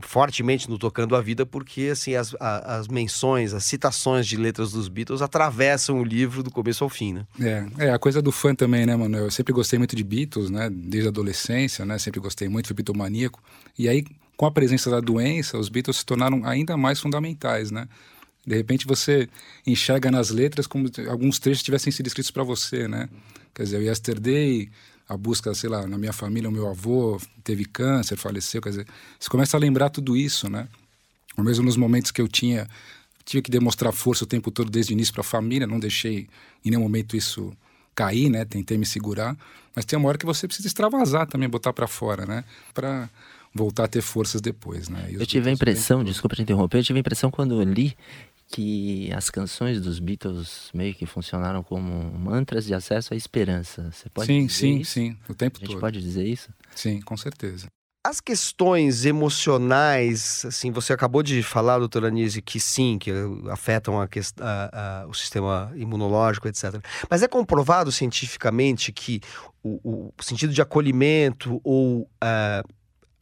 fortemente 0.00 0.68
no 0.68 0.78
Tocando 0.78 1.14
a 1.14 1.20
Vida, 1.20 1.44
porque 1.44 1.90
assim 1.92 2.14
as, 2.14 2.34
as 2.40 2.88
menções, 2.88 3.52
as 3.52 3.64
citações 3.64 4.26
de 4.26 4.36
letras 4.36 4.72
dos 4.72 4.88
Beatles 4.88 5.20
atravessam 5.20 6.00
o 6.00 6.04
livro 6.04 6.42
do 6.42 6.50
começo 6.50 6.82
ao 6.82 6.90
fim, 6.90 7.12
né? 7.12 7.26
É, 7.40 7.86
é 7.86 7.90
a 7.92 7.98
coisa 7.98 8.22
do 8.22 8.32
fã 8.32 8.54
também, 8.54 8.86
né, 8.86 8.96
mano? 8.96 9.16
Eu 9.18 9.30
sempre 9.30 9.52
gostei 9.52 9.78
muito 9.78 9.94
de 9.94 10.02
Beatles, 10.02 10.50
né? 10.50 10.70
Desde 10.70 11.08
a 11.08 11.10
adolescência, 11.10 11.84
né? 11.84 11.98
Sempre 11.98 12.20
gostei 12.20 12.48
muito, 12.48 12.66
fui 12.66 12.76
bitomaníaco. 12.76 13.42
E 13.78 13.88
aí, 13.88 14.04
com 14.36 14.46
a 14.46 14.50
presença 14.50 14.90
da 14.90 15.00
doença, 15.00 15.58
os 15.58 15.68
Beatles 15.68 15.98
se 15.98 16.06
tornaram 16.06 16.44
ainda 16.46 16.76
mais 16.76 16.98
fundamentais, 16.98 17.70
né? 17.70 17.86
De 18.46 18.56
repente 18.56 18.86
você 18.86 19.28
enxerga 19.66 20.10
nas 20.10 20.30
letras 20.30 20.66
como 20.66 20.88
alguns 21.08 21.38
trechos 21.38 21.62
tivessem 21.62 21.92
sido 21.92 22.06
escritos 22.06 22.30
para 22.30 22.42
você, 22.42 22.88
né? 22.88 23.08
Quer 23.54 23.62
dizer, 23.64 23.78
o 23.78 23.82
Yesterday 23.82 24.70
a 25.08 25.16
busca, 25.16 25.54
sei 25.54 25.68
lá, 25.68 25.86
na 25.86 25.98
minha 25.98 26.12
família, 26.12 26.48
o 26.48 26.52
meu 26.52 26.68
avô 26.68 27.20
teve 27.42 27.64
câncer, 27.64 28.16
faleceu, 28.16 28.62
quer 28.62 28.70
dizer, 28.70 28.86
você 29.18 29.28
começa 29.28 29.56
a 29.56 29.60
lembrar 29.60 29.90
tudo 29.90 30.16
isso, 30.16 30.48
né? 30.48 30.68
Ou 31.36 31.44
mesmo 31.44 31.64
nos 31.64 31.76
momentos 31.76 32.10
que 32.10 32.20
eu 32.20 32.28
tinha, 32.28 32.66
tive 33.24 33.42
que 33.42 33.50
demonstrar 33.50 33.92
força 33.92 34.24
o 34.24 34.26
tempo 34.26 34.50
todo 34.50 34.70
desde 34.70 34.92
o 34.92 34.94
início 34.94 35.12
para 35.12 35.20
a 35.20 35.24
família, 35.24 35.66
não 35.66 35.78
deixei 35.78 36.28
em 36.64 36.70
nenhum 36.70 36.82
momento 36.82 37.16
isso 37.16 37.52
cair, 37.94 38.30
né? 38.30 38.44
Tentei 38.44 38.78
me 38.78 38.86
segurar, 38.86 39.36
mas 39.74 39.84
tem 39.84 39.98
uma 39.98 40.08
hora 40.08 40.18
que 40.18 40.26
você 40.26 40.46
precisa 40.46 40.68
extravasar 40.68 41.26
também, 41.26 41.48
botar 41.48 41.72
para 41.72 41.86
fora, 41.86 42.24
né? 42.24 42.44
Para 42.72 43.08
voltar 43.54 43.84
a 43.84 43.88
ter 43.88 44.02
forças 44.02 44.40
depois, 44.40 44.88
né? 44.88 45.08
eu 45.12 45.24
tive 45.24 45.48
a 45.48 45.52
impressão, 45.52 46.02
desculpa 46.02 46.34
te 46.34 46.42
interromper, 46.42 46.78
eu 46.78 46.82
tive 46.82 46.98
a 46.98 47.00
impressão 47.00 47.30
quando 47.30 47.62
eu 47.62 47.62
li 47.62 47.96
que 48.48 49.12
as 49.12 49.30
canções 49.30 49.80
dos 49.80 49.98
Beatles 49.98 50.70
meio 50.72 50.94
que 50.94 51.06
funcionaram 51.06 51.62
como 51.62 51.90
mantras 52.18 52.64
de 52.66 52.74
acesso 52.74 53.14
à 53.14 53.16
esperança. 53.16 53.90
Você 53.90 54.08
pode 54.08 54.26
sim, 54.26 54.46
dizer 54.46 54.58
sim, 54.58 54.78
isso? 54.78 54.92
sim, 54.92 55.16
o 55.28 55.34
tempo 55.34 55.58
todo. 55.58 55.64
A 55.64 55.66
gente 55.66 55.74
todo. 55.74 55.80
pode 55.80 56.00
dizer 56.00 56.26
isso? 56.26 56.50
Sim, 56.74 57.00
com 57.00 57.16
certeza. 57.16 57.66
As 58.06 58.20
questões 58.20 59.06
emocionais, 59.06 60.44
assim, 60.44 60.70
você 60.70 60.92
acabou 60.92 61.22
de 61.22 61.42
falar, 61.42 61.78
doutora 61.78 62.08
Anise, 62.08 62.42
que 62.42 62.60
sim, 62.60 62.98
que 62.98 63.10
afetam 63.50 63.98
a, 63.98 64.06
a, 64.40 65.02
a, 65.02 65.06
o 65.06 65.14
sistema 65.14 65.72
imunológico, 65.74 66.46
etc. 66.46 66.84
Mas 67.08 67.22
é 67.22 67.28
comprovado 67.28 67.90
cientificamente 67.90 68.92
que 68.92 69.22
o, 69.62 70.12
o 70.18 70.22
sentido 70.22 70.52
de 70.52 70.60
acolhimento 70.60 71.62
ou 71.64 72.02
uh, 72.02 72.68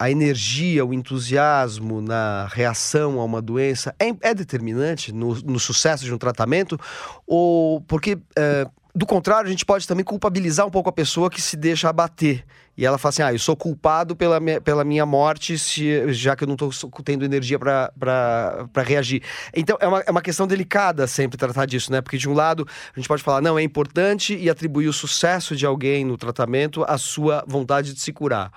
a 0.03 0.11
energia, 0.11 0.85
o 0.85 0.93
entusiasmo 0.93 2.01
na 2.01 2.49
reação 2.51 3.21
a 3.21 3.25
uma 3.25 3.41
doença 3.41 3.95
é, 4.01 4.09
é 4.21 4.35
determinante 4.35 5.13
no, 5.13 5.33
no, 5.43 5.61
sucesso 5.61 6.05
de 6.05 6.13
um 6.13 6.19
tratamento? 6.19 6.77
Ou 7.25 7.81
porque, 7.83 8.19
é, 8.37 8.67
do 8.93 9.07
contrário, 9.07 9.47
a 9.47 9.51
gente 9.51 9.65
pode 9.65 9.87
também 9.87 10.05
culpabilizar 10.05 10.67
um 10.67 10.71
pouco 10.71 10.89
a 10.89 10.93
pessoa 10.93 11.31
que 11.31 11.41
se 11.41 11.57
deixa 11.57 11.89
abater. 11.89 12.45
E 12.77 12.85
ela 12.85 12.99
fala 12.99 13.11
assim: 13.11 13.23
ah, 13.23 13.33
eu 13.33 13.39
sou 13.39 13.55
culpado 13.55 14.17
pela 14.17 14.41
minha, 14.41 14.61
pela 14.61 14.83
minha 14.83 15.07
morte, 15.07 15.57
se, 15.57 16.13
já 16.13 16.35
que 16.35 16.43
eu 16.43 16.49
não 16.49 16.57
estou 16.57 16.91
tendo 17.05 17.25
energia 17.25 17.57
para 17.57 18.83
reagir. 18.85 19.23
Então, 19.55 19.79
é 19.81 19.87
uma, 19.87 20.01
é 20.01 20.11
uma 20.11 20.23
questão 20.23 20.49
delicada 20.49 21.07
sempre 21.07 21.39
tratar 21.39 21.65
disso, 21.65 21.93
né? 21.93 22.01
Porque, 22.01 22.19
de 22.19 22.29
um 22.29 22.33
lado, 22.33 22.67
a 22.93 22.99
gente 22.99 23.07
pode 23.07 23.23
falar: 23.23 23.41
não, 23.41 23.57
é 23.57 23.63
importante 23.63 24.35
e 24.35 24.51
atribuir 24.51 24.89
o 24.89 24.93
sucesso 24.93 25.55
de 25.55 25.65
alguém 25.65 26.05
no 26.05 26.17
tratamento 26.17 26.83
à 26.89 26.99
sua 26.99 27.45
vontade 27.47 27.95
de 27.95 28.01
se 28.01 28.13
curar. 28.13 28.51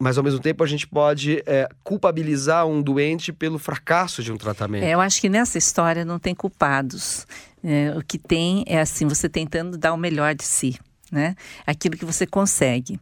Mas 0.00 0.16
ao 0.16 0.24
mesmo 0.24 0.40
tempo 0.40 0.64
a 0.64 0.66
gente 0.66 0.88
pode 0.88 1.42
é, 1.46 1.68
culpabilizar 1.84 2.66
um 2.66 2.80
doente 2.80 3.32
pelo 3.32 3.58
fracasso 3.58 4.22
de 4.22 4.32
um 4.32 4.36
tratamento. 4.36 4.82
É, 4.82 4.94
eu 4.94 5.00
acho 5.00 5.20
que 5.20 5.28
nessa 5.28 5.58
história 5.58 6.04
não 6.04 6.18
tem 6.18 6.34
culpados. 6.34 7.26
É, 7.62 7.94
o 7.94 8.02
que 8.02 8.16
tem 8.16 8.64
é 8.66 8.80
assim, 8.80 9.06
você 9.06 9.28
tentando 9.28 9.76
dar 9.76 9.92
o 9.92 9.96
melhor 9.98 10.34
de 10.34 10.44
si 10.44 10.78
né? 11.10 11.34
Aquilo 11.66 11.96
que 11.96 12.04
você 12.04 12.26
consegue. 12.26 13.00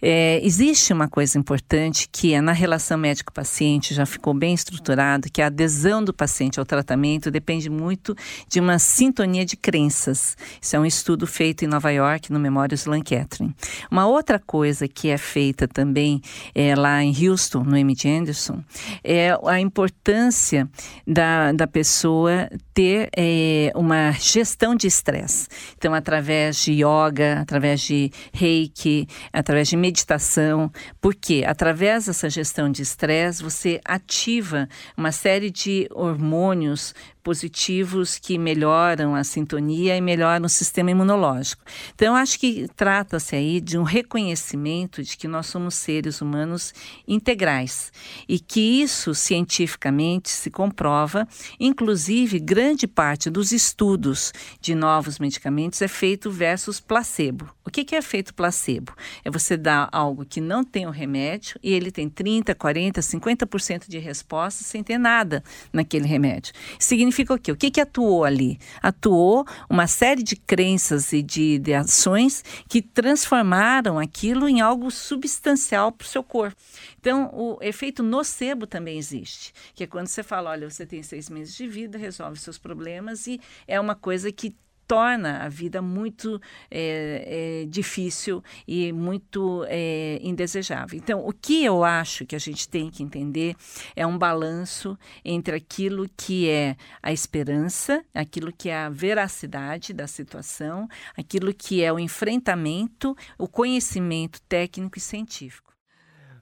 É, 0.00 0.40
existe 0.42 0.92
uma 0.92 1.08
coisa 1.08 1.38
importante 1.38 2.08
que 2.10 2.32
é 2.34 2.40
na 2.40 2.52
relação 2.52 2.96
médico-paciente, 2.96 3.94
já 3.94 4.06
ficou 4.06 4.32
bem 4.32 4.54
estruturado, 4.54 5.30
que 5.30 5.42
a 5.42 5.46
adesão 5.46 6.02
do 6.02 6.12
paciente 6.12 6.58
ao 6.58 6.64
tratamento 6.64 7.30
depende 7.30 7.68
muito 7.68 8.16
de 8.48 8.60
uma 8.60 8.78
sintonia 8.78 9.44
de 9.44 9.56
crenças. 9.56 10.36
Isso 10.60 10.76
é 10.76 10.80
um 10.80 10.86
estudo 10.86 11.26
feito 11.26 11.64
em 11.64 11.68
Nova 11.68 11.90
York, 11.90 12.32
no 12.32 12.38
Memórias 12.38 12.86
Lancaster. 12.86 13.48
Uma 13.90 14.06
outra 14.06 14.38
coisa 14.38 14.88
que 14.88 15.08
é 15.08 15.18
feita 15.18 15.68
também 15.68 16.20
é, 16.54 16.74
lá 16.74 17.02
em 17.02 17.14
Houston, 17.28 17.62
no 17.62 17.76
MD 17.76 18.08
Anderson, 18.08 18.62
é 19.04 19.36
a 19.46 19.60
importância 19.60 20.68
da, 21.06 21.52
da 21.52 21.66
pessoa 21.66 22.48
ter 22.72 23.10
é, 23.16 23.72
uma 23.74 24.12
gestão 24.12 24.74
de 24.74 24.86
estresse. 24.86 25.48
Então, 25.76 25.94
através 25.94 26.62
de 26.62 26.72
yoga, 26.72 27.40
através 27.50 27.80
de 27.80 28.12
reiki, 28.32 29.08
através 29.32 29.68
de 29.68 29.76
meditação. 29.76 30.70
Porque 31.00 31.44
através 31.44 32.06
dessa 32.06 32.30
gestão 32.30 32.70
de 32.70 32.82
estresse, 32.82 33.42
você 33.42 33.80
ativa 33.84 34.68
uma 34.96 35.10
série 35.10 35.50
de 35.50 35.88
hormônios 35.92 36.94
positivos 37.22 38.18
que 38.18 38.36
melhoram 38.36 39.14
a 39.14 39.22
sintonia 39.22 39.96
e 39.96 40.00
melhoram 40.00 40.46
o 40.46 40.48
sistema 40.48 40.90
imunológico. 40.90 41.62
Então, 41.94 42.16
acho 42.16 42.38
que 42.38 42.66
trata-se 42.74 43.36
aí 43.36 43.60
de 43.60 43.78
um 43.78 43.82
reconhecimento 43.82 45.02
de 45.02 45.16
que 45.16 45.28
nós 45.28 45.46
somos 45.46 45.74
seres 45.74 46.20
humanos 46.20 46.74
integrais 47.06 47.92
e 48.28 48.38
que 48.38 48.82
isso 48.82 49.14
cientificamente 49.14 50.30
se 50.30 50.50
comprova, 50.50 51.28
inclusive 51.58 52.38
grande 52.38 52.86
parte 52.86 53.30
dos 53.30 53.52
estudos 53.52 54.32
de 54.60 54.74
novos 54.74 55.18
medicamentos 55.18 55.80
é 55.82 55.88
feito 55.88 56.30
versus 56.30 56.80
placebo. 56.80 57.48
O 57.64 57.70
que, 57.70 57.84
que 57.84 57.94
é 57.94 58.02
feito 58.02 58.34
placebo? 58.34 58.92
É 59.24 59.30
você 59.30 59.56
dar 59.56 59.88
algo 59.92 60.24
que 60.24 60.40
não 60.40 60.64
tem 60.64 60.86
o 60.86 60.90
remédio 60.90 61.58
e 61.62 61.72
ele 61.72 61.92
tem 61.92 62.08
30, 62.08 62.54
40, 62.54 63.00
50% 63.00 63.88
de 63.88 63.98
resposta 63.98 64.64
sem 64.64 64.82
ter 64.82 64.98
nada 64.98 65.44
naquele 65.72 66.06
remédio. 66.06 66.52
Significa 66.78 67.09
significa 67.10 67.34
o 67.34 67.38
quê? 67.38 67.52
O 67.52 67.56
que, 67.56 67.70
que 67.70 67.80
atuou 67.80 68.24
ali? 68.24 68.58
Atuou 68.82 69.44
uma 69.68 69.86
série 69.86 70.22
de 70.22 70.36
crenças 70.36 71.12
e 71.12 71.22
de, 71.22 71.58
de 71.58 71.74
ações 71.74 72.42
que 72.68 72.80
transformaram 72.80 73.98
aquilo 73.98 74.48
em 74.48 74.60
algo 74.60 74.90
substancial 74.90 75.92
para 75.92 76.04
o 76.04 76.08
seu 76.08 76.22
corpo. 76.22 76.56
Então, 76.98 77.30
o 77.32 77.58
efeito 77.60 78.02
nocebo 78.02 78.66
também 78.66 78.98
existe, 78.98 79.52
que 79.74 79.84
é 79.84 79.86
quando 79.86 80.06
você 80.06 80.22
fala, 80.22 80.50
olha, 80.50 80.70
você 80.70 80.86
tem 80.86 81.02
seis 81.02 81.28
meses 81.28 81.54
de 81.54 81.66
vida, 81.66 81.98
resolve 81.98 82.38
seus 82.38 82.58
problemas 82.58 83.26
e 83.26 83.40
é 83.66 83.78
uma 83.78 83.94
coisa 83.94 84.30
que 84.30 84.54
torna 84.90 85.44
a 85.44 85.48
vida 85.48 85.80
muito 85.80 86.42
é, 86.68 87.62
é, 87.62 87.66
difícil 87.66 88.42
e 88.66 88.92
muito 88.92 89.64
é, 89.68 90.18
indesejável. 90.20 90.98
Então, 90.98 91.24
o 91.24 91.32
que 91.32 91.64
eu 91.64 91.84
acho 91.84 92.26
que 92.26 92.34
a 92.34 92.40
gente 92.40 92.68
tem 92.68 92.90
que 92.90 93.00
entender 93.00 93.54
é 93.94 94.04
um 94.04 94.18
balanço 94.18 94.98
entre 95.24 95.54
aquilo 95.54 96.10
que 96.16 96.50
é 96.50 96.76
a 97.00 97.12
esperança, 97.12 98.04
aquilo 98.12 98.52
que 98.52 98.68
é 98.68 98.78
a 98.78 98.88
veracidade 98.88 99.92
da 99.92 100.08
situação, 100.08 100.88
aquilo 101.16 101.54
que 101.54 101.84
é 101.84 101.92
o 101.92 101.98
enfrentamento, 102.00 103.16
o 103.38 103.46
conhecimento 103.46 104.42
técnico 104.48 104.98
e 104.98 105.00
científico. 105.00 105.72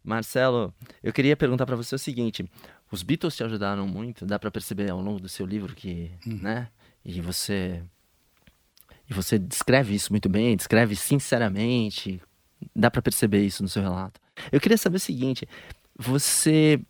Marcelo, 0.03 0.73
eu 1.03 1.13
queria 1.13 1.37
perguntar 1.37 1.67
para 1.67 1.77
você 1.77 1.95
o 1.95 1.99
seguinte: 1.99 2.51
os 2.91 3.03
Beatles 3.03 3.37
te 3.37 3.45
ajudaram 3.45 3.87
muito, 3.87 4.25
dá 4.25 4.39
para 4.39 4.51
perceber 4.51 4.91
ao 4.91 5.03
longo 5.03 5.21
do 5.21 5.29
seu 5.29 5.45
livro 5.45 5.75
que, 5.75 6.11
hum. 6.27 6.39
né? 6.41 6.71
E 7.05 7.21
você 7.21 7.85
e 9.09 9.15
você 9.15 9.39
descreve 9.39 9.95
isso 9.95 10.13
muito 10.13 10.29
bem, 10.29 10.57
descreve 10.57 10.95
sinceramente. 10.95 12.21
Dá 12.75 12.91
para 12.91 13.01
perceber 13.01 13.45
isso 13.45 13.63
no 13.63 13.69
seu 13.69 13.83
relato. 13.83 14.21
Eu 14.53 14.61
queria 14.61 14.77
saber 14.77 14.97
o 14.97 15.01
seguinte: 15.01 15.49
você 15.97 16.81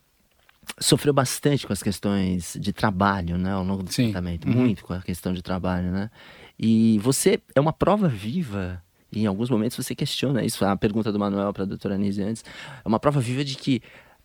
sofreu 0.81 1.13
bastante 1.13 1.67
com 1.67 1.73
as 1.73 1.83
questões 1.83 2.57
de 2.61 2.73
trabalho, 2.73 3.39
né, 3.39 3.53
ao 3.53 3.65
longo 3.65 3.83
do 3.83 3.93
Sim. 3.93 4.11
tratamento, 4.11 4.49
uhum. 4.49 4.55
muito 4.55 4.85
com 4.85 4.93
a 4.93 5.01
questão 5.01 5.33
de 5.33 5.43
trabalho, 5.43 5.91
né? 5.91 6.11
E 6.59 6.99
você 6.99 7.41
é 7.55 7.61
uma 7.61 7.73
prova 7.73 8.09
viva. 8.09 8.83
E 9.11 9.23
em 9.23 9.27
alguns 9.27 9.49
momentos 9.49 9.77
você 9.77 9.95
questiona 9.95 10.45
isso. 10.45 10.63
A 10.65 10.77
pergunta 10.77 11.11
do 11.11 11.19
Manuel 11.19 11.53
para 11.53 11.63
a 11.63 11.67
doutora 11.67 11.95
Anise 11.95 12.23
antes 12.23 12.45
é 12.85 12.87
uma 12.87 13.01
prova 13.01 13.21
viva 13.21 13.43
de 13.43 13.57
que 13.57 13.81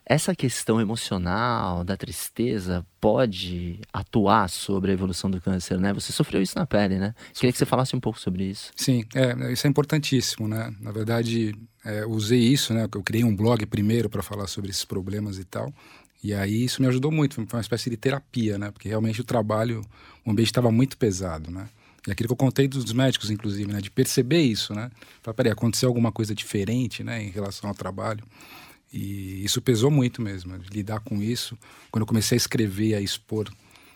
essa 0.06 0.36
questão 0.36 0.82
emocional, 0.82 1.84
da 1.84 1.96
tristeza, 1.96 2.86
pode 3.00 3.80
atuar 3.92 4.50
sobre 4.50 4.92
a 4.92 4.94
evolução 4.94 5.32
do 5.32 5.40
câncer, 5.40 5.80
né? 5.80 5.94
Você 5.94 6.12
sofreu 6.12 6.42
isso 6.42 6.58
na 6.58 6.66
pele, 6.66 6.98
né? 6.98 7.16
Queria 7.34 7.52
que 7.52 7.58
você 7.58 7.66
falasse 7.66 7.96
um 7.96 8.00
pouco 8.00 8.20
sobre 8.20 8.44
isso. 8.44 8.72
Sim, 8.76 9.06
é, 9.16 9.52
isso 9.52 9.66
é 9.66 9.70
importantíssimo, 9.70 10.48
né? 10.48 10.74
Na 10.82 10.92
verdade, 10.92 11.56
é, 11.86 12.06
usei 12.06 12.40
isso, 12.40 12.74
né? 12.74 12.88
Eu 12.94 13.02
criei 13.02 13.24
um 13.24 13.36
blog 13.36 13.66
primeiro 13.66 14.10
para 14.10 14.22
falar 14.22 14.48
sobre 14.48 14.72
esses 14.72 14.84
problemas 14.84 15.38
e 15.38 15.46
tal. 15.46 15.74
E 16.24 16.34
aí 16.34 16.64
isso 16.64 16.82
me 16.82 16.88
ajudou 16.88 17.12
muito, 17.12 17.36
foi 17.36 17.58
uma 17.58 17.62
espécie 17.62 17.90
de 17.90 17.98
terapia, 17.98 18.58
né? 18.58 18.72
Porque 18.72 18.88
realmente 18.88 19.22
o 19.22 19.26
trabalho, 19.26 19.82
o 20.26 20.32
ambiente 20.32 20.48
estava 20.48 20.72
muito 20.72 20.98
pesado, 20.98 21.52
né? 21.52 21.68
E 22.08 22.12
aquilo 22.12 22.28
que 22.28 22.34
eu 22.34 22.38
contei 22.38 22.68
dos 22.68 22.92
médicos, 22.92 23.30
inclusive, 23.30 23.72
né? 23.72 23.80
De 23.80 23.90
perceber 23.90 24.42
isso, 24.42 24.74
né? 24.74 24.92
Falei, 25.22 25.36
peraí, 25.36 25.52
aconteceu 25.52 25.88
alguma 25.88 26.12
coisa 26.12 26.36
diferente, 26.36 27.04
né? 27.04 27.24
Em 27.24 27.30
relação 27.30 27.70
ao 27.70 27.76
trabalho. 27.76 28.24
E 28.94 29.44
isso 29.44 29.60
pesou 29.62 29.90
muito 29.90 30.22
mesmo, 30.22 30.56
lidar 30.72 31.00
com 31.00 31.22
isso. 31.22 31.58
Quando 31.90 32.04
eu 32.04 32.08
comecei 32.08 32.36
a 32.36 32.38
escrever, 32.38 32.94
a 32.94 33.02
expor 33.02 33.50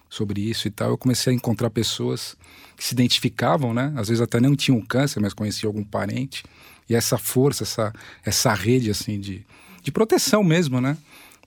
sobre 0.09 0.41
isso 0.41 0.67
e 0.67 0.71
tal, 0.71 0.89
eu 0.89 0.97
comecei 0.97 1.31
a 1.31 1.35
encontrar 1.35 1.69
pessoas 1.69 2.35
que 2.75 2.83
se 2.83 2.93
identificavam, 2.93 3.73
né? 3.73 3.93
Às 3.95 4.07
vezes 4.07 4.21
até 4.21 4.39
não 4.39 4.55
tinham 4.55 4.81
câncer, 4.81 5.19
mas 5.19 5.33
conheciam 5.33 5.69
algum 5.69 5.83
parente. 5.83 6.43
E 6.89 6.95
essa 6.95 7.17
força, 7.17 7.63
essa, 7.63 7.93
essa 8.25 8.53
rede, 8.53 8.89
assim, 8.89 9.19
de, 9.19 9.45
de 9.83 9.91
proteção 9.91 10.43
mesmo, 10.43 10.81
né? 10.81 10.97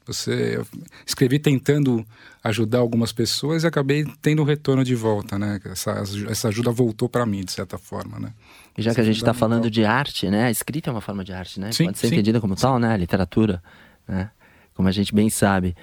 Você 0.06 0.56
eu 0.56 0.66
escrevi 1.06 1.38
tentando 1.38 2.04
ajudar 2.42 2.78
algumas 2.78 3.12
pessoas 3.12 3.62
e 3.62 3.66
acabei 3.66 4.04
tendo 4.22 4.42
um 4.42 4.44
retorno 4.44 4.84
de 4.84 4.94
volta, 4.94 5.38
né? 5.38 5.60
Essa, 5.64 6.02
essa 6.28 6.48
ajuda 6.48 6.70
voltou 6.70 7.08
para 7.08 7.26
mim 7.26 7.44
de 7.44 7.52
certa 7.52 7.78
forma, 7.78 8.18
né? 8.18 8.32
E 8.80 8.82
já 8.82 8.94
que 8.94 9.00
a 9.00 9.04
gente 9.04 9.18
está 9.18 9.34
falando 9.34 9.70
de 9.70 9.84
arte, 9.84 10.30
né? 10.30 10.44
A 10.44 10.50
escrita 10.50 10.88
é 10.88 10.92
uma 10.92 11.02
forma 11.02 11.22
de 11.22 11.32
arte, 11.32 11.60
né? 11.60 11.70
Sim, 11.70 11.84
Pode 11.84 11.98
ser 11.98 12.08
sim. 12.08 12.14
entendida 12.14 12.40
como 12.40 12.56
tal, 12.56 12.78
né? 12.78 12.94
A 12.94 12.96
literatura, 12.96 13.62
né? 14.08 14.30
Como 14.74 14.88
a 14.88 14.92
gente 14.92 15.14
bem 15.14 15.28
sabe. 15.28 15.76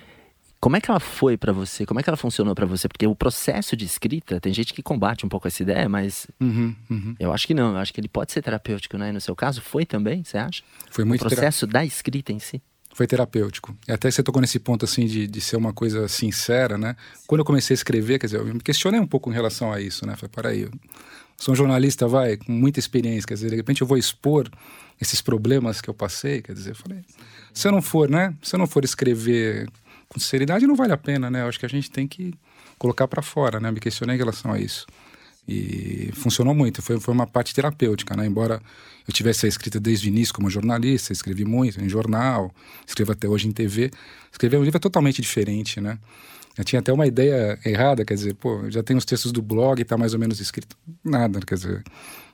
Como 0.60 0.76
é 0.76 0.82
que 0.82 0.90
ela 0.90 1.00
foi 1.00 1.38
para 1.38 1.54
você? 1.54 1.86
Como 1.86 2.00
é 2.00 2.04
que 2.04 2.10
ela 2.10 2.18
funcionou 2.18 2.56
para 2.56 2.66
você? 2.66 2.88
Porque 2.88 3.06
o 3.06 3.14
processo 3.14 3.78
de 3.78 3.86
escrita, 3.86 4.42
tem 4.42 4.52
gente 4.52 4.74
que 4.74 4.82
combate 4.82 5.24
um 5.24 5.30
pouco 5.30 5.48
essa 5.48 5.62
ideia, 5.62 5.88
mas 5.88 6.26
uhum, 6.42 6.76
uhum. 6.90 7.16
eu 7.20 7.32
acho 7.32 7.46
que 7.46 7.54
não. 7.54 7.74
Eu 7.74 7.78
acho 7.78 7.94
que 7.94 8.02
ele 8.02 8.08
pode 8.08 8.32
ser 8.32 8.42
terapêutico, 8.42 8.98
né? 8.98 9.10
E 9.10 9.12
no 9.12 9.22
seu 9.22 9.36
caso, 9.36 9.62
foi 9.62 9.86
também, 9.86 10.24
você 10.24 10.40
acha? 10.40 10.64
Foi 10.90 11.06
muito. 11.06 11.22
O 11.24 11.30
processo 11.30 11.68
da 11.68 11.86
escrita 11.86 12.34
em 12.34 12.40
si 12.40 12.60
foi 12.96 13.06
terapêutico. 13.06 13.78
E 13.88 13.92
até 13.92 14.10
você 14.10 14.24
tocou 14.24 14.42
nesse 14.42 14.58
ponto 14.58 14.84
assim 14.84 15.06
de, 15.06 15.28
de 15.28 15.40
ser 15.40 15.56
uma 15.56 15.72
coisa 15.72 16.08
sincera, 16.08 16.80
né? 16.80 16.96
Quando 17.28 17.42
eu 17.42 17.46
comecei 17.46 17.76
a 17.76 17.78
escrever, 17.78 18.18
quer 18.18 18.26
dizer, 18.26 18.40
eu 18.40 18.46
me 18.46 18.60
questionei 18.60 19.00
um 19.00 19.06
pouco 19.06 19.30
em 19.30 19.34
relação 19.34 19.72
a 19.72 19.80
isso, 19.80 20.08
né? 20.08 20.16
Falei, 20.16 20.32
peraí, 20.34 20.62
eu 20.64 20.72
sou 21.38 21.54
um 21.54 21.56
jornalista, 21.56 22.08
vai, 22.08 22.38
com 22.38 22.52
muita 22.52 22.80
experiência, 22.80 23.28
quer 23.28 23.36
dizer, 23.36 23.50
de 23.50 23.56
repente 23.56 23.82
eu 23.82 23.88
vou 23.88 23.98
expor 23.98 24.50
esses 25.00 25.22
problemas 25.22 25.80
que 25.80 25.90
eu 25.90 25.94
passei, 25.94 26.42
quer 26.42 26.54
dizer, 26.54 26.72
eu 26.72 26.76
falei, 26.76 27.00
se 27.54 27.68
eu 27.68 27.72
não 27.72 27.82
for, 27.82 28.10
né? 28.10 28.34
Se 28.42 28.56
eu 28.56 28.60
não 28.60 28.68
for 28.68 28.84
escrever 28.84 29.70
com 30.10 30.20
sinceridade, 30.20 30.66
não 30.66 30.76
vale 30.76 30.94
a 30.94 30.98
pena, 30.98 31.30
né? 31.30 31.44
Eu 31.44 31.48
acho 31.48 31.60
que 31.60 31.66
a 31.66 31.70
gente 31.70 31.92
tem 31.92 32.08
que 32.08 32.34
colocar 32.78 33.08
para 33.08 33.22
fora, 33.22 33.60
né? 33.60 33.72
Me 33.72 33.80
questionei 33.80 34.16
em 34.16 34.20
relação 34.20 34.52
a 34.52 34.60
isso. 34.60 34.88
E 35.48 36.12
funcionou 36.14 36.54
muito, 36.54 36.82
foi, 36.82 37.00
foi 37.00 37.14
uma 37.14 37.26
parte 37.26 37.54
terapêutica, 37.54 38.16
né? 38.16 38.26
Embora 38.26 38.62
eu 39.08 39.14
tivesse 39.14 39.46
a 39.46 39.50
escrita 39.50 39.80
desde 39.80 40.08
o 40.08 40.10
início 40.10 40.34
como 40.34 40.50
jornalista, 40.50 41.14
escrevi 41.14 41.46
muito 41.46 41.82
em 41.82 41.88
jornal, 41.88 42.52
escrevo 42.86 43.14
até 43.14 43.28
hoje 43.28 43.48
em 43.48 43.52
TV. 43.52 43.92
Escrever 44.32 44.58
um 44.58 44.64
livro 44.64 44.78
é 44.78 44.80
totalmente 44.80 45.22
diferente, 45.22 45.80
né? 45.80 45.98
Eu 46.58 46.64
tinha 46.64 46.80
até 46.80 46.92
uma 46.92 47.06
ideia 47.06 47.60
errada, 47.64 48.04
quer 48.04 48.16
dizer, 48.16 48.34
pô, 48.34 48.70
já 48.70 48.82
tem 48.82 48.98
os 48.98 49.06
textos 49.06 49.32
do 49.32 49.42
blog, 49.42 49.84
tá 49.84 49.98
mais 49.98 50.14
ou 50.14 50.20
menos 50.20 50.40
escrito. 50.40 50.76
Nada, 51.04 51.40
quer 51.42 51.56
dizer, 51.56 51.84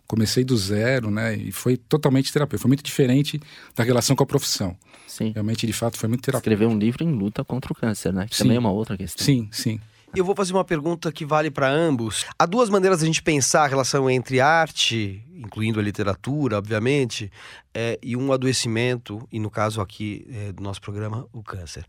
comecei 0.08 0.44
do 0.44 0.56
zero, 0.56 1.12
né? 1.12 1.36
E 1.36 1.52
foi 1.52 1.76
totalmente 1.76 2.32
terapêutico. 2.32 2.62
Foi 2.62 2.70
muito 2.70 2.84
diferente 2.84 3.40
da 3.76 3.84
relação 3.84 4.16
com 4.16 4.24
a 4.24 4.28
profissão. 4.28 4.78
Sim. 5.08 5.32
Realmente, 5.34 5.68
de 5.68 5.74
fato, 5.74 5.98
foi 5.98 6.08
muito 6.08 6.22
terapêutico. 6.22 6.54
Escrever 6.54 6.74
um 6.74 6.78
livro 6.78 7.04
em 7.04 7.12
luta 7.12 7.44
contra 7.44 7.72
o 7.72 7.76
câncer, 7.76 8.14
né? 8.14 8.28
Que 8.28 8.36
sim. 8.36 8.44
também 8.44 8.58
é 8.58 8.60
uma 8.60 8.72
outra 8.72 8.98
questão. 8.98 9.26
Sim, 9.26 9.50
sim. 9.52 9.80
Eu 10.16 10.24
vou 10.24 10.36
fazer 10.36 10.54
uma 10.54 10.64
pergunta 10.64 11.12
que 11.12 11.26
vale 11.26 11.50
para 11.50 11.68
ambos. 11.68 12.24
Há 12.38 12.46
duas 12.46 12.70
maneiras 12.70 13.00
de 13.00 13.06
a 13.06 13.08
gente 13.08 13.24
pensar 13.24 13.64
a 13.64 13.68
relação 13.68 14.08
entre 14.08 14.40
arte, 14.40 15.26
incluindo 15.36 15.80
a 15.80 15.84
literatura, 15.84 16.60
obviamente, 16.60 17.32
é, 17.74 17.98
e 18.02 18.16
um 18.16 18.32
adoecimento, 18.32 19.28
e 19.32 19.40
no 19.40 19.50
caso 19.50 19.82
aqui 19.82 20.28
é, 20.30 20.52
do 20.52 20.62
nosso 20.62 20.80
programa, 20.80 21.28
o 21.34 21.42
câncer. 21.42 21.84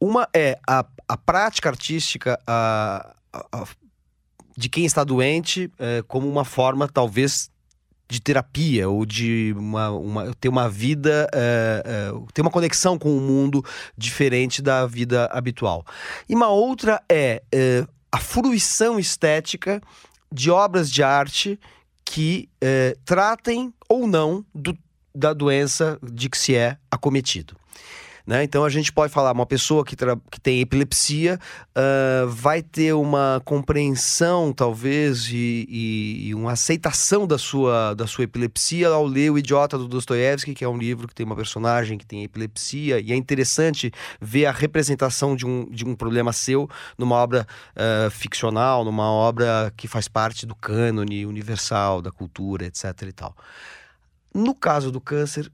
Uma 0.00 0.28
é 0.34 0.58
a, 0.68 0.84
a 1.08 1.16
prática 1.16 1.68
artística 1.68 2.38
a, 2.46 3.14
a, 3.32 3.64
de 4.56 4.68
quem 4.68 4.84
está 4.84 5.02
doente 5.04 5.70
é, 5.78 6.02
como 6.06 6.28
uma 6.28 6.44
forma, 6.44 6.88
talvez, 6.88 7.50
de 8.08 8.20
terapia 8.20 8.88
ou 8.88 9.04
de 9.04 9.54
uma, 9.56 9.90
uma, 9.90 10.34
ter 10.34 10.48
uma 10.48 10.68
vida, 10.68 11.28
uh, 11.34 12.16
uh, 12.16 12.26
ter 12.32 12.42
uma 12.42 12.50
conexão 12.50 12.98
com 12.98 13.16
o 13.16 13.20
mundo 13.20 13.64
diferente 13.96 14.60
da 14.60 14.86
vida 14.86 15.26
habitual. 15.26 15.84
E 16.28 16.34
uma 16.34 16.48
outra 16.48 17.02
é 17.08 17.42
uh, 17.52 17.88
a 18.12 18.18
fruição 18.18 18.98
estética 18.98 19.80
de 20.30 20.50
obras 20.50 20.90
de 20.90 21.02
arte 21.02 21.58
que 22.04 22.48
tratem 23.04 23.72
ou 23.88 24.06
não 24.06 24.44
do, 24.54 24.76
da 25.14 25.32
doença 25.32 25.98
de 26.02 26.28
que 26.28 26.36
se 26.36 26.54
é 26.54 26.76
acometido. 26.90 27.56
Né? 28.26 28.42
Então 28.42 28.64
a 28.64 28.70
gente 28.70 28.90
pode 28.90 29.12
falar, 29.12 29.32
uma 29.32 29.44
pessoa 29.44 29.84
que, 29.84 29.94
que 30.30 30.40
tem 30.40 30.60
epilepsia 30.60 31.38
uh, 31.76 32.26
vai 32.28 32.62
ter 32.62 32.94
uma 32.94 33.42
compreensão, 33.44 34.50
talvez, 34.50 35.28
e, 35.28 35.66
e, 35.68 36.28
e, 36.28 36.34
uma 36.34 36.52
aceitação 36.52 37.26
da 37.26 37.36
sua, 37.36 37.92
da 37.92 38.06
sua 38.06 38.24
epilepsia 38.24 38.88
ao 38.88 39.04
ler 39.04 39.30
O 39.30 39.38
Idiota 39.38 39.76
do 39.76 39.86
Dostoiévski, 39.86 40.54
que 40.54 40.64
é 40.64 40.68
um 40.68 40.78
livro 40.78 41.06
que 41.06 41.14
tem 41.14 41.26
uma 41.26 41.36
personagem 41.36 41.98
que 41.98 42.06
tem 42.06 42.24
epilepsia, 42.24 42.98
e 42.98 43.12
é 43.12 43.16
interessante 43.16 43.92
ver 44.18 44.46
a 44.46 44.52
representação 44.52 45.36
de 45.36 45.44
um, 45.44 45.68
de 45.70 45.84
um 45.84 45.94
problema 45.94 46.32
seu 46.32 46.68
numa 46.96 47.16
obra 47.16 47.46
uh, 47.76 48.10
ficcional, 48.10 48.86
numa 48.86 49.10
obra 49.10 49.70
que 49.76 49.86
faz 49.86 50.08
parte 50.08 50.46
do 50.46 50.54
cânone 50.54 51.26
universal 51.26 52.00
da 52.00 52.10
cultura, 52.10 52.64
etc. 52.64 53.02
e 53.02 53.12
tal. 53.12 53.36
No 54.34 54.54
caso 54.54 54.90
do 54.90 55.00
câncer, 55.00 55.52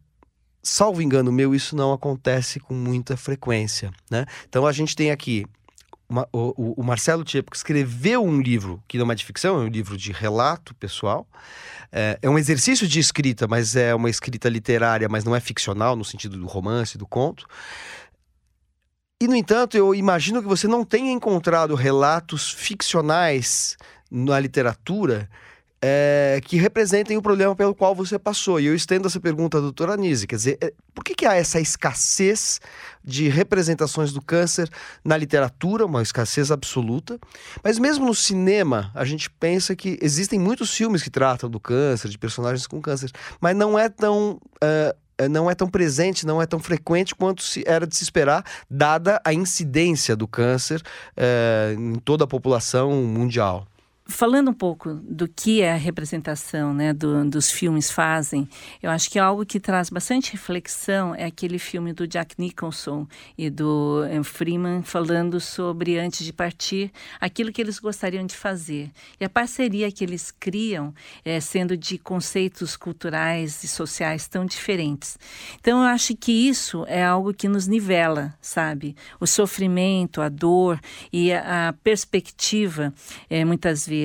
salvo 0.63 1.03
engano 1.03 1.33
meu, 1.33 1.55
isso 1.55 1.75
não 1.75 1.93
acontece 1.93 2.61
com 2.61 2.75
muita 2.75 3.17
frequência. 3.17 3.91
Né? 4.11 4.27
Então 4.49 4.67
a 4.67 4.73
gente 4.73 4.95
tem 4.95 5.11
aqui 5.11 5.45
uma, 6.09 6.29
o, 6.33 6.81
o, 6.81 6.83
Marcelo 6.83 7.23
Tchepo, 7.23 7.53
que 7.53 7.57
escreveu 7.57 8.25
um 8.25 8.41
livro 8.41 8.83
que 8.89 8.99
não 8.99 9.11
é 9.11 9.15
de 9.15 9.25
ficção, 9.25 9.61
é 9.61 9.65
um 9.65 9.69
livro 9.69 9.97
de 9.97 10.11
relato 10.11 10.75
pessoal. 10.75 11.27
É, 11.93 12.19
é, 12.21 12.29
um 12.29 12.37
exercício 12.37 12.87
de 12.87 12.99
escrita, 12.99 13.47
mas 13.47 13.77
é 13.77 13.95
uma 13.95 14.11
escrita 14.11 14.49
literária, 14.49 15.09
mas 15.09 15.25
não 15.25 15.35
é 15.35 15.41
ficcional 15.41 15.95
no 15.95 16.05
sentido 16.05 16.37
do 16.37 16.47
romance, 16.47 16.99
do 16.99 17.07
conto. 17.07 17.47
E, 19.23 19.29
no 19.29 19.37
entanto, 19.37 19.77
eu 19.77 19.95
imagino 19.95 20.43
que 20.43 20.49
você 20.49 20.67
não 20.67 20.85
tenha 20.85 21.13
encontrado 21.13 21.75
relatos 21.75 22.51
ficcionais 22.51 23.77
na 24.11 24.41
literatura 24.41 25.29
é, 25.83 26.41
que 26.45 26.57
representem 26.57 27.17
o 27.17 27.23
problema 27.23 27.57
pelo 27.57 27.75
qual 27.75 27.95
você 27.95 28.19
passou. 28.19 28.61
E 28.61 28.67
eu 28.67 28.75
estendo 28.75 29.07
essa 29.07 29.19
pergunta 29.19 29.59
à 29.59 29.61
doutora 29.61 29.95
Anise, 29.95 30.27
quer 30.27 30.37
dizer, 30.37 30.59
é, 30.61 30.73
por 30.95 31.03
que, 31.03 31.15
que 31.15 31.25
há 31.25 31.35
essa 31.35 31.61
escassez 31.61 32.61
de 33.03 33.29
representações 33.29 34.13
do 34.13 34.21
câncer 34.21 34.69
na 35.03 35.17
literatura, 35.17 35.87
uma 35.87 36.03
escassez 36.03 36.51
absoluta, 36.51 37.19
mas 37.65 37.79
mesmo 37.79 38.05
no 38.05 38.15
cinema, 38.15 38.91
a 38.95 39.05
gente 39.05 39.31
pensa 39.31 39.75
que 39.75 39.99
existem 40.03 40.39
muitos 40.39 40.75
filmes 40.75 41.03
que 41.03 41.11
tratam 41.11 41.49
do 41.49 41.59
câncer, 41.59 42.09
de 42.09 42.19
personagens 42.19 42.67
com 42.67 42.81
câncer, 42.81 43.11
mas 43.41 43.57
não 43.57 43.79
é 43.79 43.89
tão... 43.89 44.41
Uh, 44.63 45.11
não 45.31 45.51
é 45.51 45.55
tão 45.55 45.69
presente, 45.69 46.25
não 46.25 46.41
é 46.41 46.47
tão 46.47 46.59
frequente 46.59 47.15
quanto 47.15 47.43
se 47.43 47.63
era 47.67 47.87
de 47.87 47.95
se 47.95 48.03
esperar, 48.03 48.43
dada 48.71 49.21
a 49.23 49.35
incidência 49.35 50.17
do 50.17 50.27
câncer 50.27 50.81
em 51.77 51.97
toda 51.97 52.25
a 52.25 52.27
população 52.27 52.91
mundial. 53.03 53.67
Falando 54.11 54.51
um 54.51 54.55
pouco 54.55 54.95
do 54.95 55.29
que 55.29 55.63
a 55.63 55.77
representação 55.77 56.75
né, 56.75 56.93
do, 56.93 57.25
dos 57.31 57.49
filmes 57.49 57.93
fazem, 57.93 58.49
eu 58.83 58.91
acho 58.91 59.09
que 59.09 59.21
algo 59.21 59.47
que 59.47 59.61
traz 59.61 59.89
bastante 59.89 60.33
reflexão 60.33 61.15
é 61.15 61.27
aquele 61.27 61.61
filme 61.61 61.93
do 61.93 62.09
Jack 62.09 62.35
Nicholson 62.37 63.07
e 63.39 63.49
do 63.49 64.03
Freeman 64.25 64.83
falando 64.83 65.39
sobre, 65.39 65.97
antes 65.97 66.27
de 66.27 66.33
partir, 66.33 66.91
aquilo 67.21 67.53
que 67.53 67.61
eles 67.61 67.79
gostariam 67.79 68.27
de 68.27 68.35
fazer. 68.37 68.91
E 69.21 69.25
a 69.25 69.29
parceria 69.29 69.93
que 69.93 70.03
eles 70.03 70.33
criam, 70.33 70.93
é, 71.25 71.39
sendo 71.39 71.77
de 71.77 71.97
conceitos 71.97 72.77
culturais 72.77 73.63
e 73.63 73.69
sociais 73.69 74.27
tão 74.27 74.45
diferentes. 74.45 75.19
Então, 75.61 75.83
eu 75.83 75.87
acho 75.87 76.17
que 76.17 76.33
isso 76.33 76.85
é 76.89 77.05
algo 77.05 77.33
que 77.33 77.49
nos 77.49 77.69
nivela, 77.69 78.35
sabe? 78.41 78.97
O 79.21 79.27
sofrimento, 79.27 80.21
a 80.21 80.29
dor 80.29 80.81
e 81.13 81.33
a, 81.33 81.69
a 81.69 81.73
perspectiva, 81.73 82.93
é, 83.29 83.45
muitas 83.45 83.87
vezes, 83.87 84.00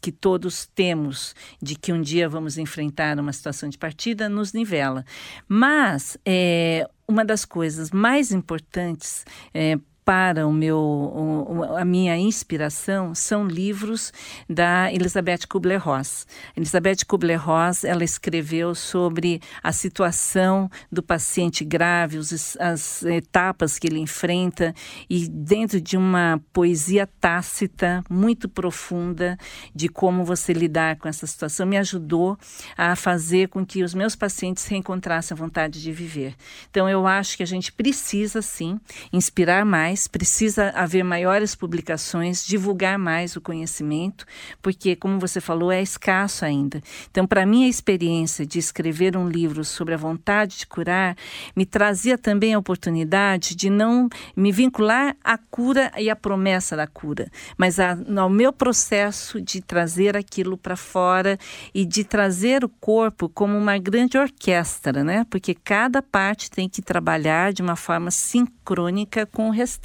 que 0.00 0.12
todos 0.12 0.66
temos 0.66 1.34
de 1.60 1.74
que 1.74 1.92
um 1.92 2.00
dia 2.00 2.28
vamos 2.28 2.58
enfrentar 2.58 3.18
uma 3.18 3.32
situação 3.32 3.68
de 3.68 3.78
partida 3.78 4.28
nos 4.28 4.52
nivela. 4.52 5.04
Mas 5.48 6.16
é, 6.24 6.88
uma 7.06 7.24
das 7.24 7.44
coisas 7.44 7.90
mais 7.90 8.32
importantes 8.32 9.24
é, 9.52 9.78
para 10.04 10.46
o 10.46 10.52
meu, 10.52 11.64
a 11.78 11.84
minha 11.84 12.16
inspiração 12.16 13.14
são 13.14 13.46
livros 13.46 14.12
da 14.48 14.92
Elizabeth 14.92 15.46
Kubler-Ross. 15.48 16.26
Elizabeth 16.56 17.04
Kubler-Ross, 17.06 17.84
ela 17.84 18.02
escreveu 18.02 18.74
sobre 18.74 19.40
a 19.62 19.72
situação 19.72 20.68
do 20.90 21.02
paciente 21.02 21.64
grave, 21.64 22.18
os, 22.18 22.56
as 22.58 23.04
etapas 23.04 23.78
que 23.78 23.86
ele 23.86 24.00
enfrenta 24.00 24.74
e 25.08 25.28
dentro 25.28 25.80
de 25.80 25.96
uma 25.96 26.40
poesia 26.52 27.08
tácita 27.20 28.02
muito 28.10 28.48
profunda 28.48 29.38
de 29.74 29.88
como 29.88 30.24
você 30.24 30.52
lidar 30.52 30.96
com 30.96 31.08
essa 31.08 31.26
situação 31.26 31.64
me 31.66 31.76
ajudou 31.76 32.36
a 32.76 32.96
fazer 32.96 33.48
com 33.48 33.64
que 33.64 33.84
os 33.84 33.94
meus 33.94 34.16
pacientes 34.16 34.66
reencontrassem 34.66 35.34
a 35.34 35.38
vontade 35.38 35.80
de 35.80 35.92
viver. 35.92 36.34
Então 36.70 36.88
eu 36.88 37.06
acho 37.06 37.36
que 37.36 37.42
a 37.42 37.46
gente 37.46 37.72
precisa 37.72 38.42
sim 38.42 38.80
inspirar 39.12 39.64
mais 39.64 39.91
mais, 39.92 40.08
precisa 40.08 40.70
haver 40.70 41.04
maiores 41.04 41.54
publicações, 41.54 42.44
divulgar 42.44 42.98
mais 42.98 43.36
o 43.36 43.40
conhecimento, 43.40 44.24
porque, 44.62 44.96
como 44.96 45.20
você 45.20 45.40
falou, 45.40 45.70
é 45.70 45.82
escasso 45.82 46.44
ainda. 46.44 46.82
Então, 47.10 47.26
para 47.26 47.44
mim, 47.44 47.64
a 47.64 47.68
experiência 47.68 48.46
de 48.46 48.58
escrever 48.58 49.16
um 49.16 49.28
livro 49.28 49.64
sobre 49.64 49.92
a 49.94 49.96
vontade 49.96 50.58
de 50.58 50.66
curar 50.66 51.14
me 51.54 51.66
trazia 51.66 52.16
também 52.16 52.54
a 52.54 52.58
oportunidade 52.58 53.54
de 53.54 53.68
não 53.68 54.08
me 54.34 54.50
vincular 54.50 55.14
à 55.22 55.36
cura 55.36 55.92
e 55.98 56.08
à 56.08 56.16
promessa 56.16 56.74
da 56.74 56.86
cura, 56.86 57.30
mas 57.56 57.78
a, 57.78 57.96
ao 58.16 58.30
meu 58.30 58.52
processo 58.52 59.40
de 59.40 59.60
trazer 59.60 60.16
aquilo 60.16 60.56
para 60.56 60.76
fora 60.76 61.38
e 61.74 61.84
de 61.84 62.02
trazer 62.02 62.64
o 62.64 62.68
corpo 62.68 63.28
como 63.28 63.58
uma 63.58 63.76
grande 63.78 64.16
orquestra, 64.16 65.04
né? 65.04 65.26
Porque 65.28 65.54
cada 65.54 66.00
parte 66.00 66.50
tem 66.50 66.68
que 66.68 66.80
trabalhar 66.80 67.52
de 67.52 67.60
uma 67.60 67.76
forma 67.76 68.10
sincrônica 68.10 69.26
com 69.26 69.48
o 69.48 69.50
restante. 69.50 69.81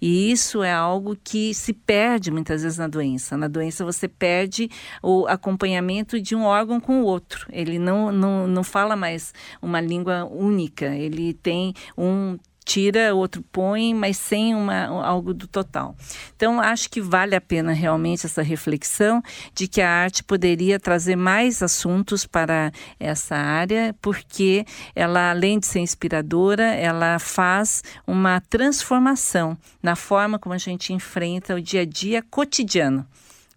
E 0.00 0.30
isso 0.30 0.62
é 0.62 0.72
algo 0.72 1.16
que 1.22 1.54
se 1.54 1.72
perde 1.72 2.30
muitas 2.30 2.62
vezes 2.62 2.78
na 2.78 2.88
doença. 2.88 3.36
Na 3.36 3.48
doença 3.48 3.84
você 3.84 4.08
perde 4.08 4.68
o 5.02 5.26
acompanhamento 5.26 6.20
de 6.20 6.34
um 6.34 6.44
órgão 6.44 6.80
com 6.80 7.00
o 7.00 7.04
outro. 7.04 7.46
Ele 7.52 7.78
não, 7.78 8.10
não, 8.10 8.46
não 8.46 8.64
fala 8.64 8.96
mais 8.96 9.32
uma 9.62 9.80
língua 9.80 10.24
única, 10.24 10.86
ele 10.86 11.32
tem 11.34 11.72
um 11.96 12.38
tira, 12.66 13.14
outro 13.14 13.42
põe, 13.52 13.94
mas 13.94 14.16
sem 14.16 14.54
uma, 14.54 14.86
algo 15.06 15.32
do 15.32 15.46
total. 15.46 15.96
Então, 16.34 16.60
acho 16.60 16.90
que 16.90 17.00
vale 17.00 17.36
a 17.36 17.40
pena 17.40 17.72
realmente 17.72 18.26
essa 18.26 18.42
reflexão 18.42 19.22
de 19.54 19.68
que 19.68 19.80
a 19.80 19.88
arte 19.88 20.24
poderia 20.24 20.80
trazer 20.80 21.14
mais 21.14 21.62
assuntos 21.62 22.26
para 22.26 22.72
essa 22.98 23.36
área, 23.36 23.94
porque 24.02 24.66
ela, 24.94 25.30
além 25.30 25.60
de 25.60 25.66
ser 25.66 25.78
inspiradora, 25.78 26.64
ela 26.64 27.20
faz 27.20 27.84
uma 28.04 28.40
transformação 28.40 29.56
na 29.80 29.94
forma 29.94 30.38
como 30.38 30.52
a 30.52 30.58
gente 30.58 30.92
enfrenta 30.92 31.54
o 31.54 31.62
dia 31.62 31.82
a 31.82 31.86
dia 31.86 32.20
cotidiano. 32.20 33.06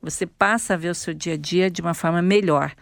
Você 0.01 0.27
passa 0.27 0.75
a 0.75 0.77
ver 0.77 0.89
o 0.89 0.95
seu 0.95 1.13
dia 1.13 1.33
a 1.33 1.37
dia 1.37 1.69
de 1.69 1.81
uma 1.81 1.95
forma 1.95 2.21
melhor. 2.21 2.73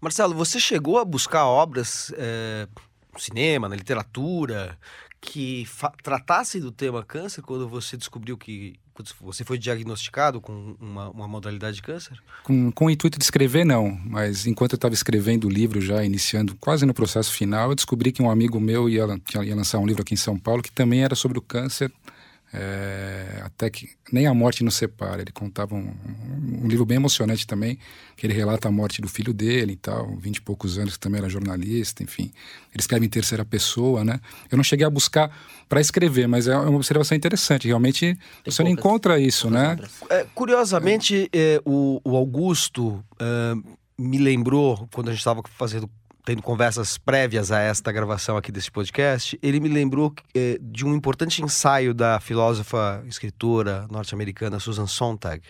Marcelo, 0.00 0.34
você 0.34 0.60
chegou 0.60 0.98
a 0.98 1.04
buscar 1.04 1.46
obras 1.46 2.12
é, 2.16 2.68
cinema, 3.18 3.68
na 3.68 3.76
literatura, 3.76 4.78
que 5.22 5.66
tratasse 6.02 6.58
do 6.58 6.72
tema 6.72 7.04
câncer 7.04 7.42
quando 7.42 7.68
você 7.68 7.96
descobriu 7.96 8.36
que 8.36 8.74
você 9.20 9.44
foi 9.44 9.56
diagnosticado 9.56 10.40
com 10.40 10.76
uma, 10.80 11.08
uma 11.10 11.28
modalidade 11.28 11.76
de 11.76 11.82
câncer? 11.82 12.20
Com, 12.42 12.72
com 12.72 12.86
o 12.86 12.90
intuito 12.90 13.18
de 13.18 13.24
escrever, 13.24 13.64
não. 13.64 13.98
Mas 14.04 14.46
enquanto 14.46 14.72
eu 14.72 14.76
estava 14.76 14.92
escrevendo 14.92 15.46
o 15.46 15.50
livro, 15.50 15.80
já 15.80 16.04
iniciando 16.04 16.56
quase 16.56 16.84
no 16.84 16.92
processo 16.92 17.32
final, 17.32 17.70
eu 17.70 17.74
descobri 17.74 18.10
que 18.10 18.20
um 18.20 18.28
amigo 18.28 18.60
meu 18.60 18.88
ia, 18.88 19.06
ia 19.44 19.56
lançar 19.56 19.78
um 19.78 19.86
livro 19.86 20.02
aqui 20.02 20.12
em 20.12 20.18
São 20.18 20.36
Paulo 20.36 20.60
que 20.60 20.72
também 20.72 21.04
era 21.04 21.14
sobre 21.14 21.38
o 21.38 21.42
câncer 21.42 21.90
é, 22.52 23.40
até 23.42 23.70
que 23.70 23.90
nem 24.12 24.26
a 24.26 24.34
morte 24.34 24.62
nos 24.62 24.74
separa. 24.74 25.22
Ele 25.22 25.32
contava 25.32 25.74
um, 25.74 25.94
um, 26.62 26.68
livro 26.68 26.84
bem 26.84 26.96
emocionante 26.96 27.46
também, 27.46 27.78
que 28.14 28.26
ele 28.26 28.34
relata 28.34 28.68
a 28.68 28.70
morte 28.70 29.00
do 29.00 29.08
filho 29.08 29.32
dele 29.32 29.72
e 29.72 29.76
tal, 29.76 30.14
vinte 30.16 30.36
e 30.36 30.40
poucos 30.42 30.78
anos, 30.78 30.94
que 30.94 31.00
também 31.00 31.18
era 31.18 31.30
jornalista, 31.30 32.02
enfim. 32.02 32.30
Ele 32.72 32.80
escreve 32.80 33.06
em 33.06 33.08
terceira 33.08 33.44
pessoa, 33.44 34.04
né? 34.04 34.20
Eu 34.50 34.56
não 34.56 34.64
cheguei 34.64 34.86
a 34.86 34.90
buscar 34.90 35.34
para 35.68 35.80
escrever, 35.80 36.28
mas 36.28 36.46
é 36.46 36.56
uma 36.56 36.76
observação 36.76 37.16
interessante. 37.16 37.66
Realmente 37.66 38.00
Tem 38.00 38.18
você 38.44 38.62
poucas, 38.62 38.64
não 38.64 38.70
encontra 38.70 39.18
isso, 39.18 39.48
né? 39.48 39.78
É, 40.10 40.26
curiosamente, 40.34 41.30
é, 41.32 41.60
o, 41.64 42.00
o, 42.04 42.16
Augusto 42.16 43.02
é, 43.18 43.54
me 43.98 44.18
lembrou, 44.18 44.88
quando 44.92 45.08
a 45.08 45.12
gente 45.12 45.20
estava 45.20 45.42
fazendo 45.56 45.88
tendo 46.24 46.42
conversas 46.42 46.98
prévias 46.98 47.50
a 47.50 47.60
esta 47.60 47.90
gravação 47.90 48.36
aqui 48.36 48.52
desse 48.52 48.70
podcast, 48.70 49.38
ele 49.42 49.60
me 49.60 49.68
lembrou 49.68 50.14
eh, 50.34 50.58
de 50.60 50.84
um 50.86 50.94
importante 50.94 51.42
ensaio 51.42 51.92
da 51.92 52.20
filósofa, 52.20 53.02
escritora 53.06 53.86
norte-americana 53.90 54.60
Susan 54.60 54.86
Sontag, 54.86 55.42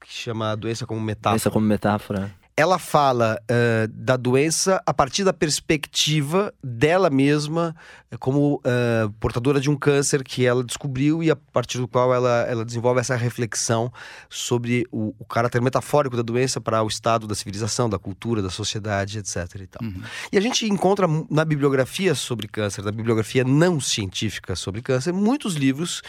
que 0.00 0.12
chama 0.12 0.56
Doença 0.56 0.86
como 0.86 1.00
Metáfora. 1.00 1.34
Doença 1.34 1.50
como 1.50 1.66
Metáfora 1.66 2.41
ela 2.62 2.78
fala 2.78 3.42
uh, 3.42 3.88
da 3.88 4.16
doença 4.16 4.80
a 4.86 4.94
partir 4.94 5.24
da 5.24 5.32
perspectiva 5.32 6.54
dela 6.62 7.10
mesma, 7.10 7.74
como 8.20 8.54
uh, 8.54 9.10
portadora 9.18 9.60
de 9.60 9.68
um 9.68 9.74
câncer 9.74 10.22
que 10.22 10.46
ela 10.46 10.62
descobriu 10.62 11.24
e 11.24 11.30
a 11.30 11.34
partir 11.34 11.78
do 11.78 11.88
qual 11.88 12.14
ela, 12.14 12.46
ela 12.48 12.64
desenvolve 12.64 13.00
essa 13.00 13.16
reflexão 13.16 13.92
sobre 14.30 14.86
o, 14.92 15.12
o 15.18 15.24
caráter 15.24 15.60
metafórico 15.60 16.16
da 16.16 16.22
doença 16.22 16.60
para 16.60 16.80
o 16.84 16.86
estado 16.86 17.26
da 17.26 17.34
civilização, 17.34 17.90
da 17.90 17.98
cultura, 17.98 18.40
da 18.40 18.50
sociedade, 18.50 19.18
etc. 19.18 19.36
E, 19.56 19.66
tal. 19.66 19.82
Uhum. 19.82 20.00
e 20.30 20.38
a 20.38 20.40
gente 20.40 20.64
encontra 20.66 21.08
na 21.28 21.44
bibliografia 21.44 22.14
sobre 22.14 22.46
câncer, 22.46 22.84
na 22.84 22.92
bibliografia 22.92 23.42
não 23.42 23.80
científica 23.80 24.54
sobre 24.54 24.80
câncer, 24.82 25.12
muitos 25.12 25.54
livros 25.54 26.00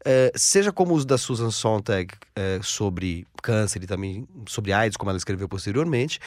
Uh, 0.00 0.32
seja 0.34 0.72
como 0.72 0.94
os 0.94 1.04
da 1.04 1.18
Susan 1.18 1.50
Sontag 1.50 2.14
uh, 2.14 2.62
sobre 2.64 3.26
câncer 3.42 3.82
e 3.82 3.86
também 3.86 4.26
sobre 4.46 4.72
AIDS, 4.72 4.96
como 4.96 5.10
ela 5.10 5.18
escreveu 5.18 5.46
posteriormente, 5.46 6.18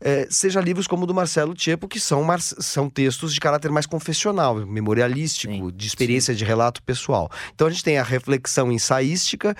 uh, 0.00 0.26
seja 0.30 0.60
livros 0.60 0.86
como 0.86 1.04
o 1.04 1.06
do 1.06 1.14
Marcelo 1.14 1.54
Tiepo, 1.54 1.88
que 1.88 1.98
são, 1.98 2.26
são 2.38 2.90
textos 2.90 3.32
de 3.32 3.40
caráter 3.40 3.70
mais 3.70 3.86
confessional, 3.86 4.56
memorialístico, 4.66 5.52
sim, 5.52 5.70
de 5.74 5.86
experiência 5.86 6.34
sim. 6.34 6.38
de 6.38 6.44
relato 6.44 6.82
pessoal. 6.82 7.30
Então 7.54 7.66
a 7.66 7.70
gente 7.70 7.84
tem 7.84 7.98
a 7.98 8.02
reflexão 8.02 8.70
ensaística 8.70 9.56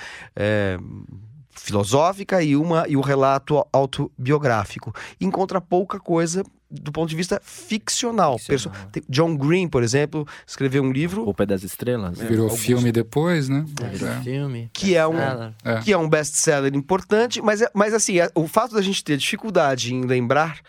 filosófica 1.50 2.42
e 2.42 2.56
uma 2.56 2.86
e 2.88 2.96
o 2.96 3.00
relato 3.00 3.64
autobiográfico. 3.72 4.92
Encontra 5.20 5.60
pouca 5.60 6.00
coisa 6.00 6.42
do 6.72 6.90
ponto 6.90 7.10
de 7.10 7.16
vista 7.16 7.40
ficcional. 7.44 8.38
ficcional. 8.38 8.80
John 9.08 9.36
Green, 9.36 9.68
por 9.68 9.82
exemplo, 9.82 10.26
escreveu 10.46 10.82
um 10.82 10.90
livro. 10.90 11.28
O 11.28 11.34
Pé 11.34 11.44
das 11.44 11.62
Estrelas. 11.62 12.18
É, 12.20 12.24
virou 12.24 12.48
filme 12.48 12.90
depois, 12.90 13.48
né? 13.48 13.64
É, 13.82 13.88
virou 13.88 14.08
é. 14.08 14.20
filme. 14.22 14.70
Que 14.72 14.96
é 14.96 15.06
um, 15.06 15.18
é. 15.18 15.80
que 15.84 15.92
é 15.92 15.98
um 15.98 16.08
best-seller 16.08 16.74
importante, 16.74 17.42
mas, 17.42 17.60
é, 17.60 17.70
mas 17.74 17.92
assim, 17.92 18.18
é, 18.18 18.30
o 18.34 18.48
fato 18.48 18.74
da 18.74 18.80
gente 18.80 19.04
ter 19.04 19.18
dificuldade 19.18 19.94
em 19.94 20.02
lembrar 20.06 20.60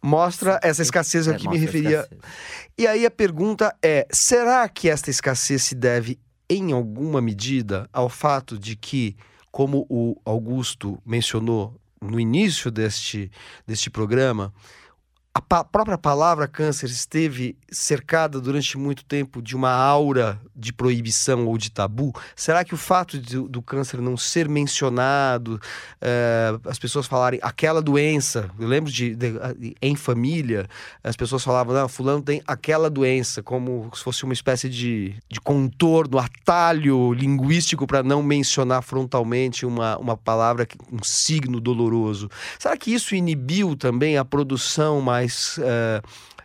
mostra 0.00 0.60
essa 0.62 0.82
escassez 0.82 1.26
a 1.26 1.34
que 1.34 1.48
me 1.48 1.58
referia. 1.58 2.08
E 2.76 2.86
aí 2.86 3.04
a 3.04 3.10
pergunta 3.10 3.74
é: 3.82 4.06
será 4.12 4.68
que 4.68 4.88
esta 4.88 5.10
escassez 5.10 5.62
se 5.62 5.74
deve, 5.74 6.18
em 6.48 6.72
alguma 6.72 7.20
medida, 7.20 7.88
ao 7.92 8.08
fato 8.08 8.56
de 8.58 8.76
que, 8.76 9.16
como 9.50 9.84
o 9.88 10.16
Augusto 10.24 11.02
mencionou 11.04 11.74
no 12.00 12.20
início 12.20 12.70
deste, 12.70 13.30
deste 13.66 13.90
programa, 13.90 14.52
a 15.38 15.40
pa 15.40 15.62
própria 15.62 15.96
palavra 15.96 16.48
câncer 16.48 16.86
esteve 16.86 17.56
cercada 17.70 18.40
durante 18.40 18.76
muito 18.76 19.04
tempo 19.04 19.40
de 19.40 19.54
uma 19.54 19.70
aura 19.70 20.40
de 20.54 20.72
proibição 20.72 21.46
ou 21.46 21.56
de 21.56 21.70
tabu? 21.70 22.12
Será 22.34 22.64
que 22.64 22.74
o 22.74 22.76
fato 22.76 23.16
de, 23.20 23.38
do 23.38 23.62
câncer 23.62 24.00
não 24.00 24.16
ser 24.16 24.48
mencionado, 24.48 25.60
uh, 26.02 26.68
as 26.68 26.76
pessoas 26.76 27.06
falarem 27.06 27.38
aquela 27.40 27.80
doença, 27.80 28.50
eu 28.58 28.66
lembro 28.66 28.90
de, 28.90 29.14
de, 29.14 29.32
de, 29.56 29.76
em 29.80 29.94
família, 29.94 30.66
as 31.04 31.14
pessoas 31.14 31.44
falavam, 31.44 31.72
não, 31.72 31.88
fulano 31.88 32.20
tem 32.20 32.42
aquela 32.44 32.90
doença, 32.90 33.40
como 33.40 33.88
se 33.94 34.02
fosse 34.02 34.24
uma 34.24 34.32
espécie 34.32 34.68
de, 34.68 35.14
de 35.28 35.40
contorno, 35.40 36.18
atalho 36.18 37.12
linguístico 37.12 37.86
para 37.86 38.02
não 38.02 38.24
mencionar 38.24 38.82
frontalmente 38.82 39.64
uma, 39.64 39.96
uma 39.98 40.16
palavra, 40.16 40.66
um 40.90 41.04
signo 41.04 41.60
doloroso. 41.60 42.28
Será 42.58 42.76
que 42.76 42.92
isso 42.92 43.14
inibiu 43.14 43.76
também 43.76 44.16
a 44.16 44.24
produção 44.24 45.00
mais 45.00 45.27
mais, 45.28 45.58
uh, 45.58 46.02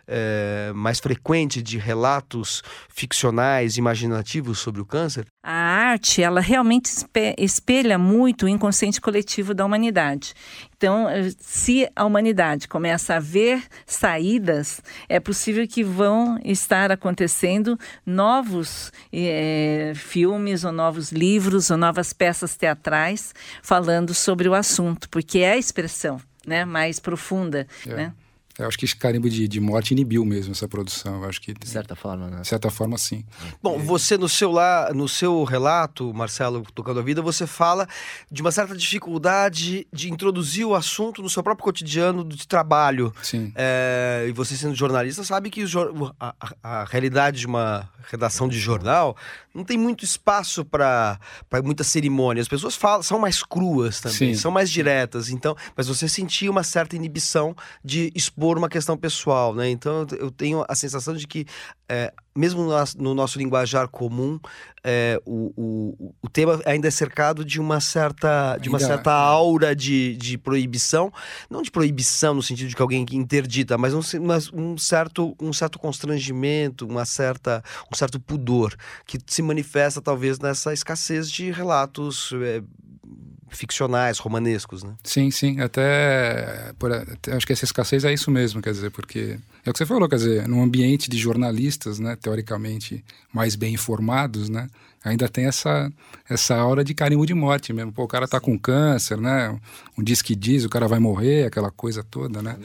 uh, 0.08 0.74
mais 0.74 1.00
frequente 1.00 1.62
de 1.62 1.78
relatos 1.78 2.62
ficcionais, 2.88 3.78
imaginativos 3.78 4.58
sobre 4.58 4.80
o 4.80 4.84
câncer? 4.84 5.24
A 5.42 5.52
arte, 5.52 6.22
ela 6.22 6.40
realmente 6.40 6.90
espelha 7.38 7.98
muito 7.98 8.44
o 8.44 8.48
inconsciente 8.48 9.00
coletivo 9.00 9.54
da 9.54 9.64
humanidade. 9.64 10.34
Então, 10.76 11.08
eh, 11.08 11.30
se 11.38 11.88
a 11.94 12.04
humanidade 12.04 12.68
começa 12.68 13.14
a 13.14 13.20
ver 13.20 13.62
saídas, 13.86 14.82
é 15.08 15.18
possível 15.20 15.66
que 15.66 15.82
vão 15.82 16.38
estar 16.44 16.90
acontecendo 16.90 17.78
novos 18.04 18.92
é, 19.12 19.92
filmes, 19.94 20.64
ou 20.64 20.72
novos 20.72 21.12
livros, 21.12 21.70
ou 21.70 21.76
novas 21.76 22.12
peças 22.12 22.56
teatrais 22.56 23.34
falando 23.62 24.12
sobre 24.12 24.48
o 24.48 24.54
assunto, 24.54 25.08
porque 25.08 25.38
é 25.38 25.52
a 25.52 25.58
expressão 25.58 26.20
né, 26.46 26.64
mais 26.64 26.98
profunda. 26.98 27.66
É. 27.86 27.94
Né? 27.94 28.12
Eu 28.58 28.68
acho 28.68 28.78
que 28.78 28.84
esse 28.84 28.94
carimbo 28.94 29.28
de, 29.28 29.48
de 29.48 29.60
morte 29.60 29.92
inibiu 29.92 30.24
mesmo 30.24 30.52
essa 30.52 30.68
produção. 30.68 31.22
Eu 31.22 31.28
acho 31.28 31.40
que 31.40 31.52
de 31.52 31.68
certa 31.68 31.96
forma, 31.96 32.30
né? 32.30 32.40
De 32.40 32.46
certa 32.46 32.70
forma, 32.70 32.96
sim. 32.96 33.24
Bom, 33.60 33.78
você 33.80 34.16
no 34.16 34.28
seu 34.28 34.52
lá, 34.52 34.92
no 34.94 35.08
seu 35.08 35.42
relato, 35.42 36.14
Marcelo, 36.14 36.64
tocando 36.72 37.00
a 37.00 37.02
vida, 37.02 37.20
você 37.20 37.48
fala 37.48 37.88
de 38.30 38.42
uma 38.42 38.52
certa 38.52 38.76
dificuldade 38.76 39.88
de 39.92 40.10
introduzir 40.10 40.64
o 40.64 40.74
assunto 40.74 41.20
no 41.20 41.28
seu 41.28 41.42
próprio 41.42 41.64
cotidiano 41.64 42.24
de 42.24 42.46
trabalho. 42.46 43.12
Sim. 43.22 43.52
É, 43.56 44.26
e 44.28 44.32
você 44.32 44.56
sendo 44.56 44.74
jornalista 44.74 45.24
sabe 45.24 45.50
que 45.50 45.64
a, 46.20 46.34
a, 46.40 46.54
a 46.62 46.84
realidade 46.84 47.40
de 47.40 47.46
uma 47.46 47.88
redação 48.08 48.48
de 48.48 48.58
jornal 48.60 49.16
não 49.54 49.64
tem 49.64 49.78
muito 49.78 50.04
espaço 50.04 50.64
para 50.64 51.18
muita 51.64 51.82
cerimônia. 51.82 52.40
As 52.40 52.48
pessoas 52.48 52.76
falam, 52.76 53.02
são 53.02 53.18
mais 53.18 53.42
cruas 53.42 54.00
também, 54.00 54.34
Sim. 54.34 54.34
são 54.34 54.50
mais 54.50 54.70
diretas. 54.70 55.28
Então, 55.28 55.56
mas 55.76 55.88
você 55.88 56.08
sentia 56.08 56.50
uma 56.50 56.62
certa 56.62 56.94
inibição 56.96 57.56
de 57.84 58.12
expor 58.14 58.43
expor 58.44 58.58
uma 58.58 58.68
questão 58.68 58.96
pessoal, 58.96 59.54
né? 59.54 59.70
Então 59.70 60.06
eu 60.18 60.30
tenho 60.30 60.64
a 60.68 60.74
sensação 60.74 61.14
de 61.14 61.26
que, 61.26 61.46
é, 61.88 62.12
mesmo 62.36 62.68
no 62.98 63.14
nosso 63.14 63.38
linguajar 63.38 63.88
comum, 63.88 64.38
é, 64.84 65.18
o, 65.24 65.52
o, 65.56 66.14
o, 66.20 66.28
tema 66.28 66.60
ainda 66.66 66.88
é 66.88 66.90
cercado 66.90 67.42
de 67.44 67.58
uma 67.58 67.80
certa, 67.80 68.58
de 68.58 68.68
uma 68.68 68.78
certa 68.78 69.10
é. 69.10 69.14
aura 69.14 69.74
de, 69.74 70.14
de 70.16 70.36
proibição, 70.36 71.10
não 71.48 71.62
de 71.62 71.70
proibição 71.70 72.34
no 72.34 72.42
sentido 72.42 72.68
de 72.68 72.76
que 72.76 72.82
alguém 72.82 73.06
interdita, 73.12 73.78
mas 73.78 73.94
um, 73.94 74.00
mas 74.22 74.52
um, 74.52 74.76
certo, 74.76 75.34
um 75.40 75.52
certo 75.52 75.78
constrangimento, 75.78 76.86
uma 76.86 77.06
certa, 77.06 77.62
um 77.90 77.96
certo 77.96 78.20
pudor 78.20 78.74
que 79.06 79.18
se 79.26 79.40
manifesta 79.40 80.02
talvez 80.02 80.38
nessa 80.38 80.72
escassez 80.72 81.30
de 81.30 81.50
relatos 81.50 82.30
é, 82.42 82.62
ficcionais, 83.50 84.18
romanescos, 84.18 84.82
né? 84.82 84.94
Sim, 85.02 85.30
sim. 85.30 85.60
Até, 85.60 86.72
por, 86.78 86.90
acho 86.92 87.46
que 87.46 87.52
essa 87.52 87.64
escassez 87.64 88.04
é 88.04 88.12
isso 88.12 88.30
mesmo, 88.30 88.60
quer 88.60 88.72
dizer, 88.72 88.90
porque 88.90 89.38
é 89.64 89.70
o 89.70 89.72
que 89.72 89.78
você 89.78 89.86
falou, 89.86 90.08
quer 90.08 90.16
dizer, 90.16 90.48
num 90.48 90.62
ambiente 90.62 91.08
de 91.08 91.18
jornalistas, 91.18 91.98
né, 91.98 92.16
teoricamente 92.16 93.04
mais 93.32 93.54
bem 93.54 93.74
informados, 93.74 94.48
né, 94.48 94.68
ainda 95.04 95.28
tem 95.28 95.44
essa 95.44 95.92
essa 96.28 96.56
aura 96.56 96.82
de 96.82 96.94
carimbo 96.94 97.26
de 97.26 97.34
morte 97.34 97.72
mesmo. 97.72 97.92
Pô, 97.92 98.04
o 98.04 98.08
cara 98.08 98.26
tá 98.26 98.40
com 98.40 98.58
câncer, 98.58 99.18
né? 99.18 99.60
Um 99.96 100.02
diz 100.02 100.22
que 100.22 100.34
diz, 100.34 100.64
o 100.64 100.70
cara 100.70 100.88
vai 100.88 100.98
morrer, 100.98 101.44
aquela 101.44 101.70
coisa 101.70 102.02
toda, 102.02 102.40
né? 102.40 102.56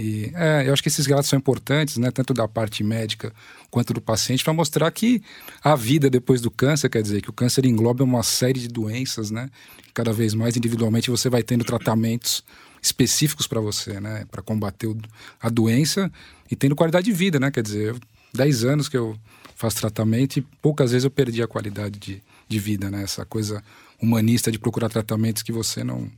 E 0.00 0.32
é, 0.34 0.64
eu 0.66 0.72
acho 0.72 0.82
que 0.82 0.88
esses 0.88 1.06
relatos 1.06 1.30
são 1.30 1.38
importantes, 1.38 1.98
né, 1.98 2.10
tanto 2.10 2.34
da 2.34 2.48
parte 2.48 2.82
médica 2.82 3.32
quanto 3.70 3.94
do 3.94 4.00
paciente 4.00 4.42
para 4.42 4.52
mostrar 4.52 4.90
que 4.90 5.22
a 5.62 5.76
vida 5.76 6.10
depois 6.10 6.40
do 6.40 6.50
câncer, 6.50 6.88
quer 6.88 7.02
dizer, 7.02 7.22
que 7.22 7.30
o 7.30 7.32
câncer 7.32 7.64
engloba 7.64 8.02
uma 8.02 8.24
série 8.24 8.58
de 8.58 8.68
doenças, 8.68 9.30
né? 9.30 9.48
Cada 9.94 10.12
vez 10.12 10.34
mais 10.34 10.56
individualmente 10.56 11.10
você 11.10 11.30
vai 11.30 11.44
tendo 11.44 11.64
tratamentos 11.64 12.42
específicos 12.82 13.46
para 13.46 13.60
você, 13.60 14.00
né? 14.00 14.26
Para 14.30 14.42
combater 14.42 14.92
a 15.40 15.48
doença 15.48 16.10
e 16.50 16.56
tendo 16.56 16.74
qualidade 16.74 17.04
de 17.04 17.12
vida, 17.12 17.38
né? 17.38 17.52
Quer 17.52 17.62
dizer, 17.62 17.96
10 18.34 18.64
anos 18.64 18.88
que 18.88 18.96
eu 18.96 19.16
faço 19.56 19.78
tratamento 19.78 20.36
e 20.36 20.42
poucas 20.62 20.92
vezes 20.92 21.04
eu 21.04 21.10
perdi 21.10 21.42
a 21.42 21.48
qualidade 21.48 21.98
de, 21.98 22.22
de 22.46 22.58
vida, 22.58 22.90
né? 22.90 23.02
Essa 23.02 23.24
coisa 23.24 23.64
humanista 24.00 24.52
de 24.52 24.58
procurar 24.58 24.90
tratamentos 24.90 25.42
que 25.42 25.50
você 25.50 25.82
não, 25.82 26.08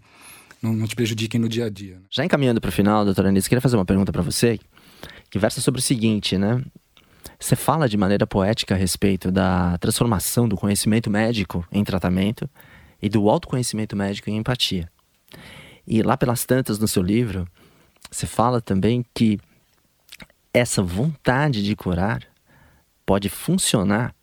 não, 0.61 0.72
não 0.74 0.87
te 0.87 0.96
prejudiquem 0.96 1.40
no 1.40 1.48
dia 1.48 1.66
a 1.66 1.70
dia. 1.70 1.94
Né? 1.94 2.03
Já 2.11 2.24
encaminhando 2.24 2.61
para 2.61 2.68
o 2.68 2.72
final, 2.72 3.05
doutora 3.05 3.29
Anísio, 3.29 3.48
queria 3.48 3.62
fazer 3.62 3.77
uma 3.77 3.85
pergunta 3.85 4.12
para 4.12 4.22
você 4.22 4.59
que 5.31 5.38
versa 5.38 5.61
sobre 5.61 5.79
o 5.79 5.83
seguinte, 5.83 6.37
né? 6.37 6.62
Você 7.38 7.55
fala 7.55 7.88
de 7.88 7.96
maneira 7.96 8.27
poética 8.27 8.74
a 8.74 8.79
respeito 8.79 9.31
da 9.31 9.79
transformação 9.79 10.48
do 10.48 10.57
conhecimento 10.57 11.09
médico 11.09 11.64
em 11.70 11.85
tratamento 11.85 12.51
e 13.01 13.09
do 13.09 13.31
autoconhecimento 13.31 13.94
médico 13.94 14.29
em 14.29 14.37
empatia. 14.37 14.90
E 15.87 16.03
lá 16.03 16.16
pelas 16.16 16.44
tantas 16.44 16.81
no 16.81 16.88
seu 16.88 17.03
livro, 17.03 17.46
você 18.11 18.27
fala 18.27 18.61
também 18.61 19.05
que 19.14 19.38
essa 20.53 20.83
vontade 20.83 21.62
de 21.62 21.77
curar 21.77 22.28
pode 23.09 23.31
funcionar 23.31 24.14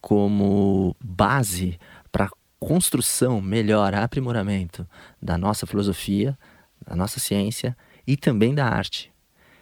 como 0.00 0.96
base 1.04 1.78
para 2.10 2.30
construção, 2.58 3.42
melhor, 3.42 3.94
aprimoramento 3.94 4.88
da 5.20 5.36
nossa 5.36 5.66
filosofia, 5.66 6.38
da 6.82 6.96
nossa 6.96 7.20
ciência 7.20 7.76
e 8.06 8.16
também 8.16 8.54
da 8.54 8.66
arte. 8.66 9.12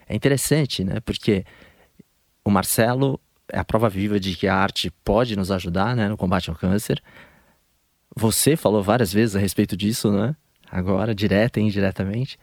É 0.08 0.14
interessante, 0.14 0.84
né? 0.84 1.00
Porque 1.00 1.44
o 2.44 2.50
Marcelo 2.50 3.20
é 3.52 3.58
a 3.58 3.64
prova 3.64 3.88
viva 3.88 4.20
de 4.20 4.36
que 4.36 4.46
a 4.46 4.54
arte 4.54 4.88
pode 5.02 5.34
nos 5.34 5.50
ajudar, 5.50 5.96
né, 5.96 6.08
no 6.08 6.16
combate 6.16 6.48
ao 6.48 6.54
câncer. 6.54 7.02
Você 8.14 8.54
falou 8.54 8.84
várias 8.84 9.12
vezes 9.12 9.34
a 9.34 9.40
respeito 9.40 9.76
disso, 9.76 10.12
né? 10.12 10.36
Agora, 10.70 11.12
direta 11.12 11.58
e 11.58 11.64
indiretamente. 11.64 12.38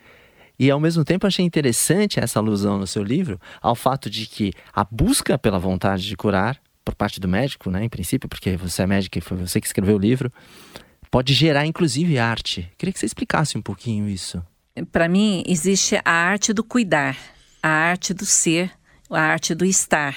E 0.59 0.71
ao 0.71 0.79
mesmo 0.79 1.03
tempo 1.05 1.27
achei 1.27 1.45
interessante 1.45 2.19
essa 2.19 2.39
alusão 2.39 2.77
no 2.77 2.87
seu 2.87 3.03
livro 3.03 3.39
ao 3.61 3.75
fato 3.75 4.09
de 4.09 4.25
que 4.25 4.51
a 4.73 4.83
busca 4.83 5.37
pela 5.37 5.59
vontade 5.59 6.07
de 6.07 6.15
curar 6.17 6.59
por 6.83 6.95
parte 6.95 7.19
do 7.19 7.27
médico, 7.27 7.69
né, 7.69 7.83
em 7.83 7.89
princípio, 7.89 8.29
porque 8.29 8.55
você 8.55 8.83
é 8.83 8.87
médico 8.87 9.17
e 9.17 9.21
foi 9.21 9.37
você 9.37 9.59
que 9.59 9.67
escreveu 9.67 9.97
o 9.97 9.99
livro, 9.99 10.31
pode 11.11 11.33
gerar 11.33 11.65
inclusive 11.65 12.17
arte. 12.17 12.71
Queria 12.77 12.93
que 12.93 12.99
você 12.99 13.05
explicasse 13.05 13.57
um 13.57 13.61
pouquinho 13.61 14.07
isso. 14.07 14.41
para 14.91 15.09
mim, 15.09 15.43
existe 15.45 15.99
a 16.05 16.11
arte 16.11 16.53
do 16.53 16.63
cuidar, 16.63 17.17
a 17.61 17.69
arte 17.69 18.13
do 18.13 18.25
ser, 18.25 18.71
a 19.09 19.21
arte 19.21 19.55
do 19.55 19.65
estar 19.65 20.15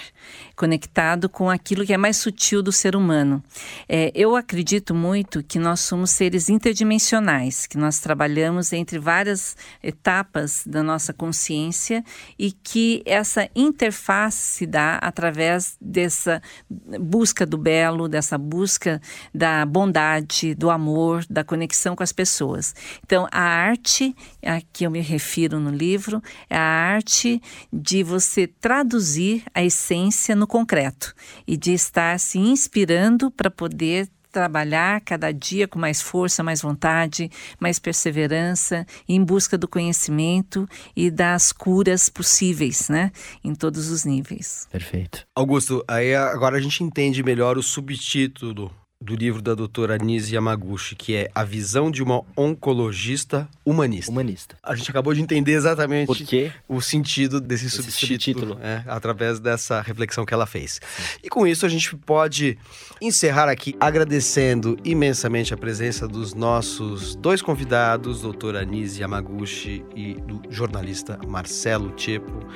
conectado 0.56 1.28
com 1.28 1.48
aquilo 1.48 1.86
que 1.86 1.92
é 1.92 1.96
mais 1.96 2.18
sutil 2.18 2.62
do 2.62 2.70
ser 2.70 2.94
humano. 2.94 3.42
É, 3.88 4.12
eu 4.14 4.36
acredito 4.36 4.94
muito 4.94 5.42
que 5.42 5.58
nós 5.58 5.80
somos 5.80 6.10
seres 6.10 6.50
interdimensionais, 6.50 7.66
que 7.66 7.78
nós 7.78 7.98
trabalhamos 7.98 8.72
entre 8.72 8.98
várias 8.98 9.56
etapas 9.82 10.62
da 10.66 10.82
nossa 10.82 11.14
consciência 11.14 12.04
e 12.38 12.52
que 12.52 13.02
essa 13.06 13.48
interface 13.56 14.36
se 14.36 14.66
dá 14.66 14.96
através 14.96 15.76
dessa 15.80 16.42
busca 16.68 17.46
do 17.46 17.56
belo, 17.56 18.06
dessa 18.06 18.36
busca 18.36 19.00
da 19.34 19.64
bondade, 19.64 20.54
do 20.54 20.68
amor, 20.68 21.24
da 21.30 21.42
conexão 21.42 21.96
com 21.96 22.02
as 22.02 22.12
pessoas. 22.12 22.74
Então, 23.04 23.26
a 23.32 23.40
arte 23.40 24.14
a 24.44 24.60
que 24.72 24.84
eu 24.84 24.90
me 24.90 25.00
refiro 25.00 25.58
no 25.58 25.70
livro 25.70 26.22
é 26.48 26.56
a 26.56 26.60
arte 26.60 27.40
de 27.72 28.02
você 28.02 28.46
traduzir 28.80 29.44
a 29.54 29.62
essência 29.62 30.34
no 30.34 30.46
concreto 30.46 31.14
e 31.46 31.54
de 31.54 31.72
estar 31.74 32.18
se 32.18 32.38
inspirando 32.38 33.30
para 33.30 33.50
poder 33.50 34.08
trabalhar 34.32 35.02
cada 35.02 35.32
dia 35.32 35.68
com 35.68 35.78
mais 35.78 36.00
força, 36.00 36.42
mais 36.42 36.62
vontade, 36.62 37.30
mais 37.58 37.78
perseverança, 37.78 38.86
em 39.06 39.22
busca 39.22 39.58
do 39.58 39.68
conhecimento 39.68 40.66
e 40.96 41.10
das 41.10 41.52
curas 41.52 42.08
possíveis, 42.08 42.88
né, 42.88 43.12
em 43.44 43.54
todos 43.54 43.90
os 43.90 44.04
níveis. 44.06 44.66
Perfeito. 44.70 45.26
Augusto, 45.34 45.84
aí 45.86 46.14
agora 46.14 46.56
a 46.56 46.60
gente 46.60 46.82
entende 46.82 47.22
melhor 47.22 47.58
o 47.58 47.62
subtítulo 47.62 48.72
do 49.02 49.16
livro 49.16 49.40
da 49.40 49.54
doutora 49.54 49.96
Nise 49.96 50.34
Yamaguchi, 50.34 50.94
que 50.94 51.14
é 51.16 51.30
A 51.34 51.42
Visão 51.42 51.90
de 51.90 52.02
uma 52.02 52.22
Oncologista 52.36 53.48
Humanista. 53.64 54.12
Humanista. 54.12 54.56
A 54.62 54.74
gente 54.74 54.90
acabou 54.90 55.14
de 55.14 55.22
entender 55.22 55.52
exatamente 55.52 56.06
Por 56.06 56.18
quê? 56.18 56.52
o 56.68 56.82
sentido 56.82 57.40
desse 57.40 57.64
Esse 57.66 57.76
subtítulo, 57.82 58.18
subtítulo. 58.48 58.58
é, 58.62 58.84
através 58.86 59.40
dessa 59.40 59.80
reflexão 59.80 60.26
que 60.26 60.34
ela 60.34 60.44
fez. 60.44 60.82
E 61.24 61.30
com 61.30 61.46
isso 61.46 61.64
a 61.64 61.68
gente 61.70 61.96
pode 61.96 62.58
encerrar 63.00 63.48
aqui 63.48 63.74
agradecendo 63.80 64.76
imensamente 64.84 65.54
a 65.54 65.56
presença 65.56 66.06
dos 66.06 66.34
nossos 66.34 67.14
dois 67.14 67.40
convidados, 67.40 68.20
doutora 68.20 68.62
Nise 68.66 69.00
Yamaguchi 69.00 69.82
e 69.96 70.12
do 70.12 70.42
jornalista 70.50 71.18
Marcelo 71.26 71.90
Tiepo, 71.92 72.46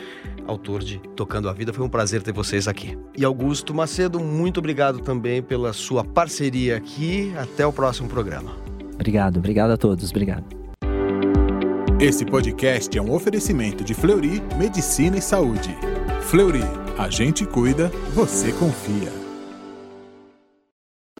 autor 0.46 0.85
de 0.85 0.98
Tocando 1.16 1.48
a 1.48 1.54
Vida. 1.54 1.72
Foi 1.72 1.87
um 1.87 1.88
prazer 1.88 2.22
ter 2.22 2.33
vocês 2.35 2.68
aqui. 2.68 2.98
E 3.16 3.24
Augusto 3.24 3.72
Macedo, 3.72 4.20
muito 4.20 4.59
obrigado 4.59 4.98
também 5.00 5.42
pela 5.42 5.72
sua 5.72 6.04
parceria 6.35 6.77
aqui. 6.77 7.33
Até 7.37 7.64
o 7.64 7.73
próximo 7.73 8.09
programa. 8.09 8.57
Obrigado, 8.94 9.38
obrigado 9.38 9.70
a 9.70 9.77
todos, 9.77 10.11
obrigado. 10.11 10.44
Esse 12.01 12.25
podcast 12.25 12.97
é 12.99 13.01
um 13.01 13.12
oferecimento 13.12 13.85
de 13.85 13.94
Fleury 13.94 14.42
Medicina 14.59 15.16
e 15.16 15.23
Saúde. 15.23 15.77
Fleury, 16.23 16.64
a 16.99 17.09
gente 17.09 17.47
cuida, 17.47 17.88
você 18.12 18.53
confia. 18.53 19.24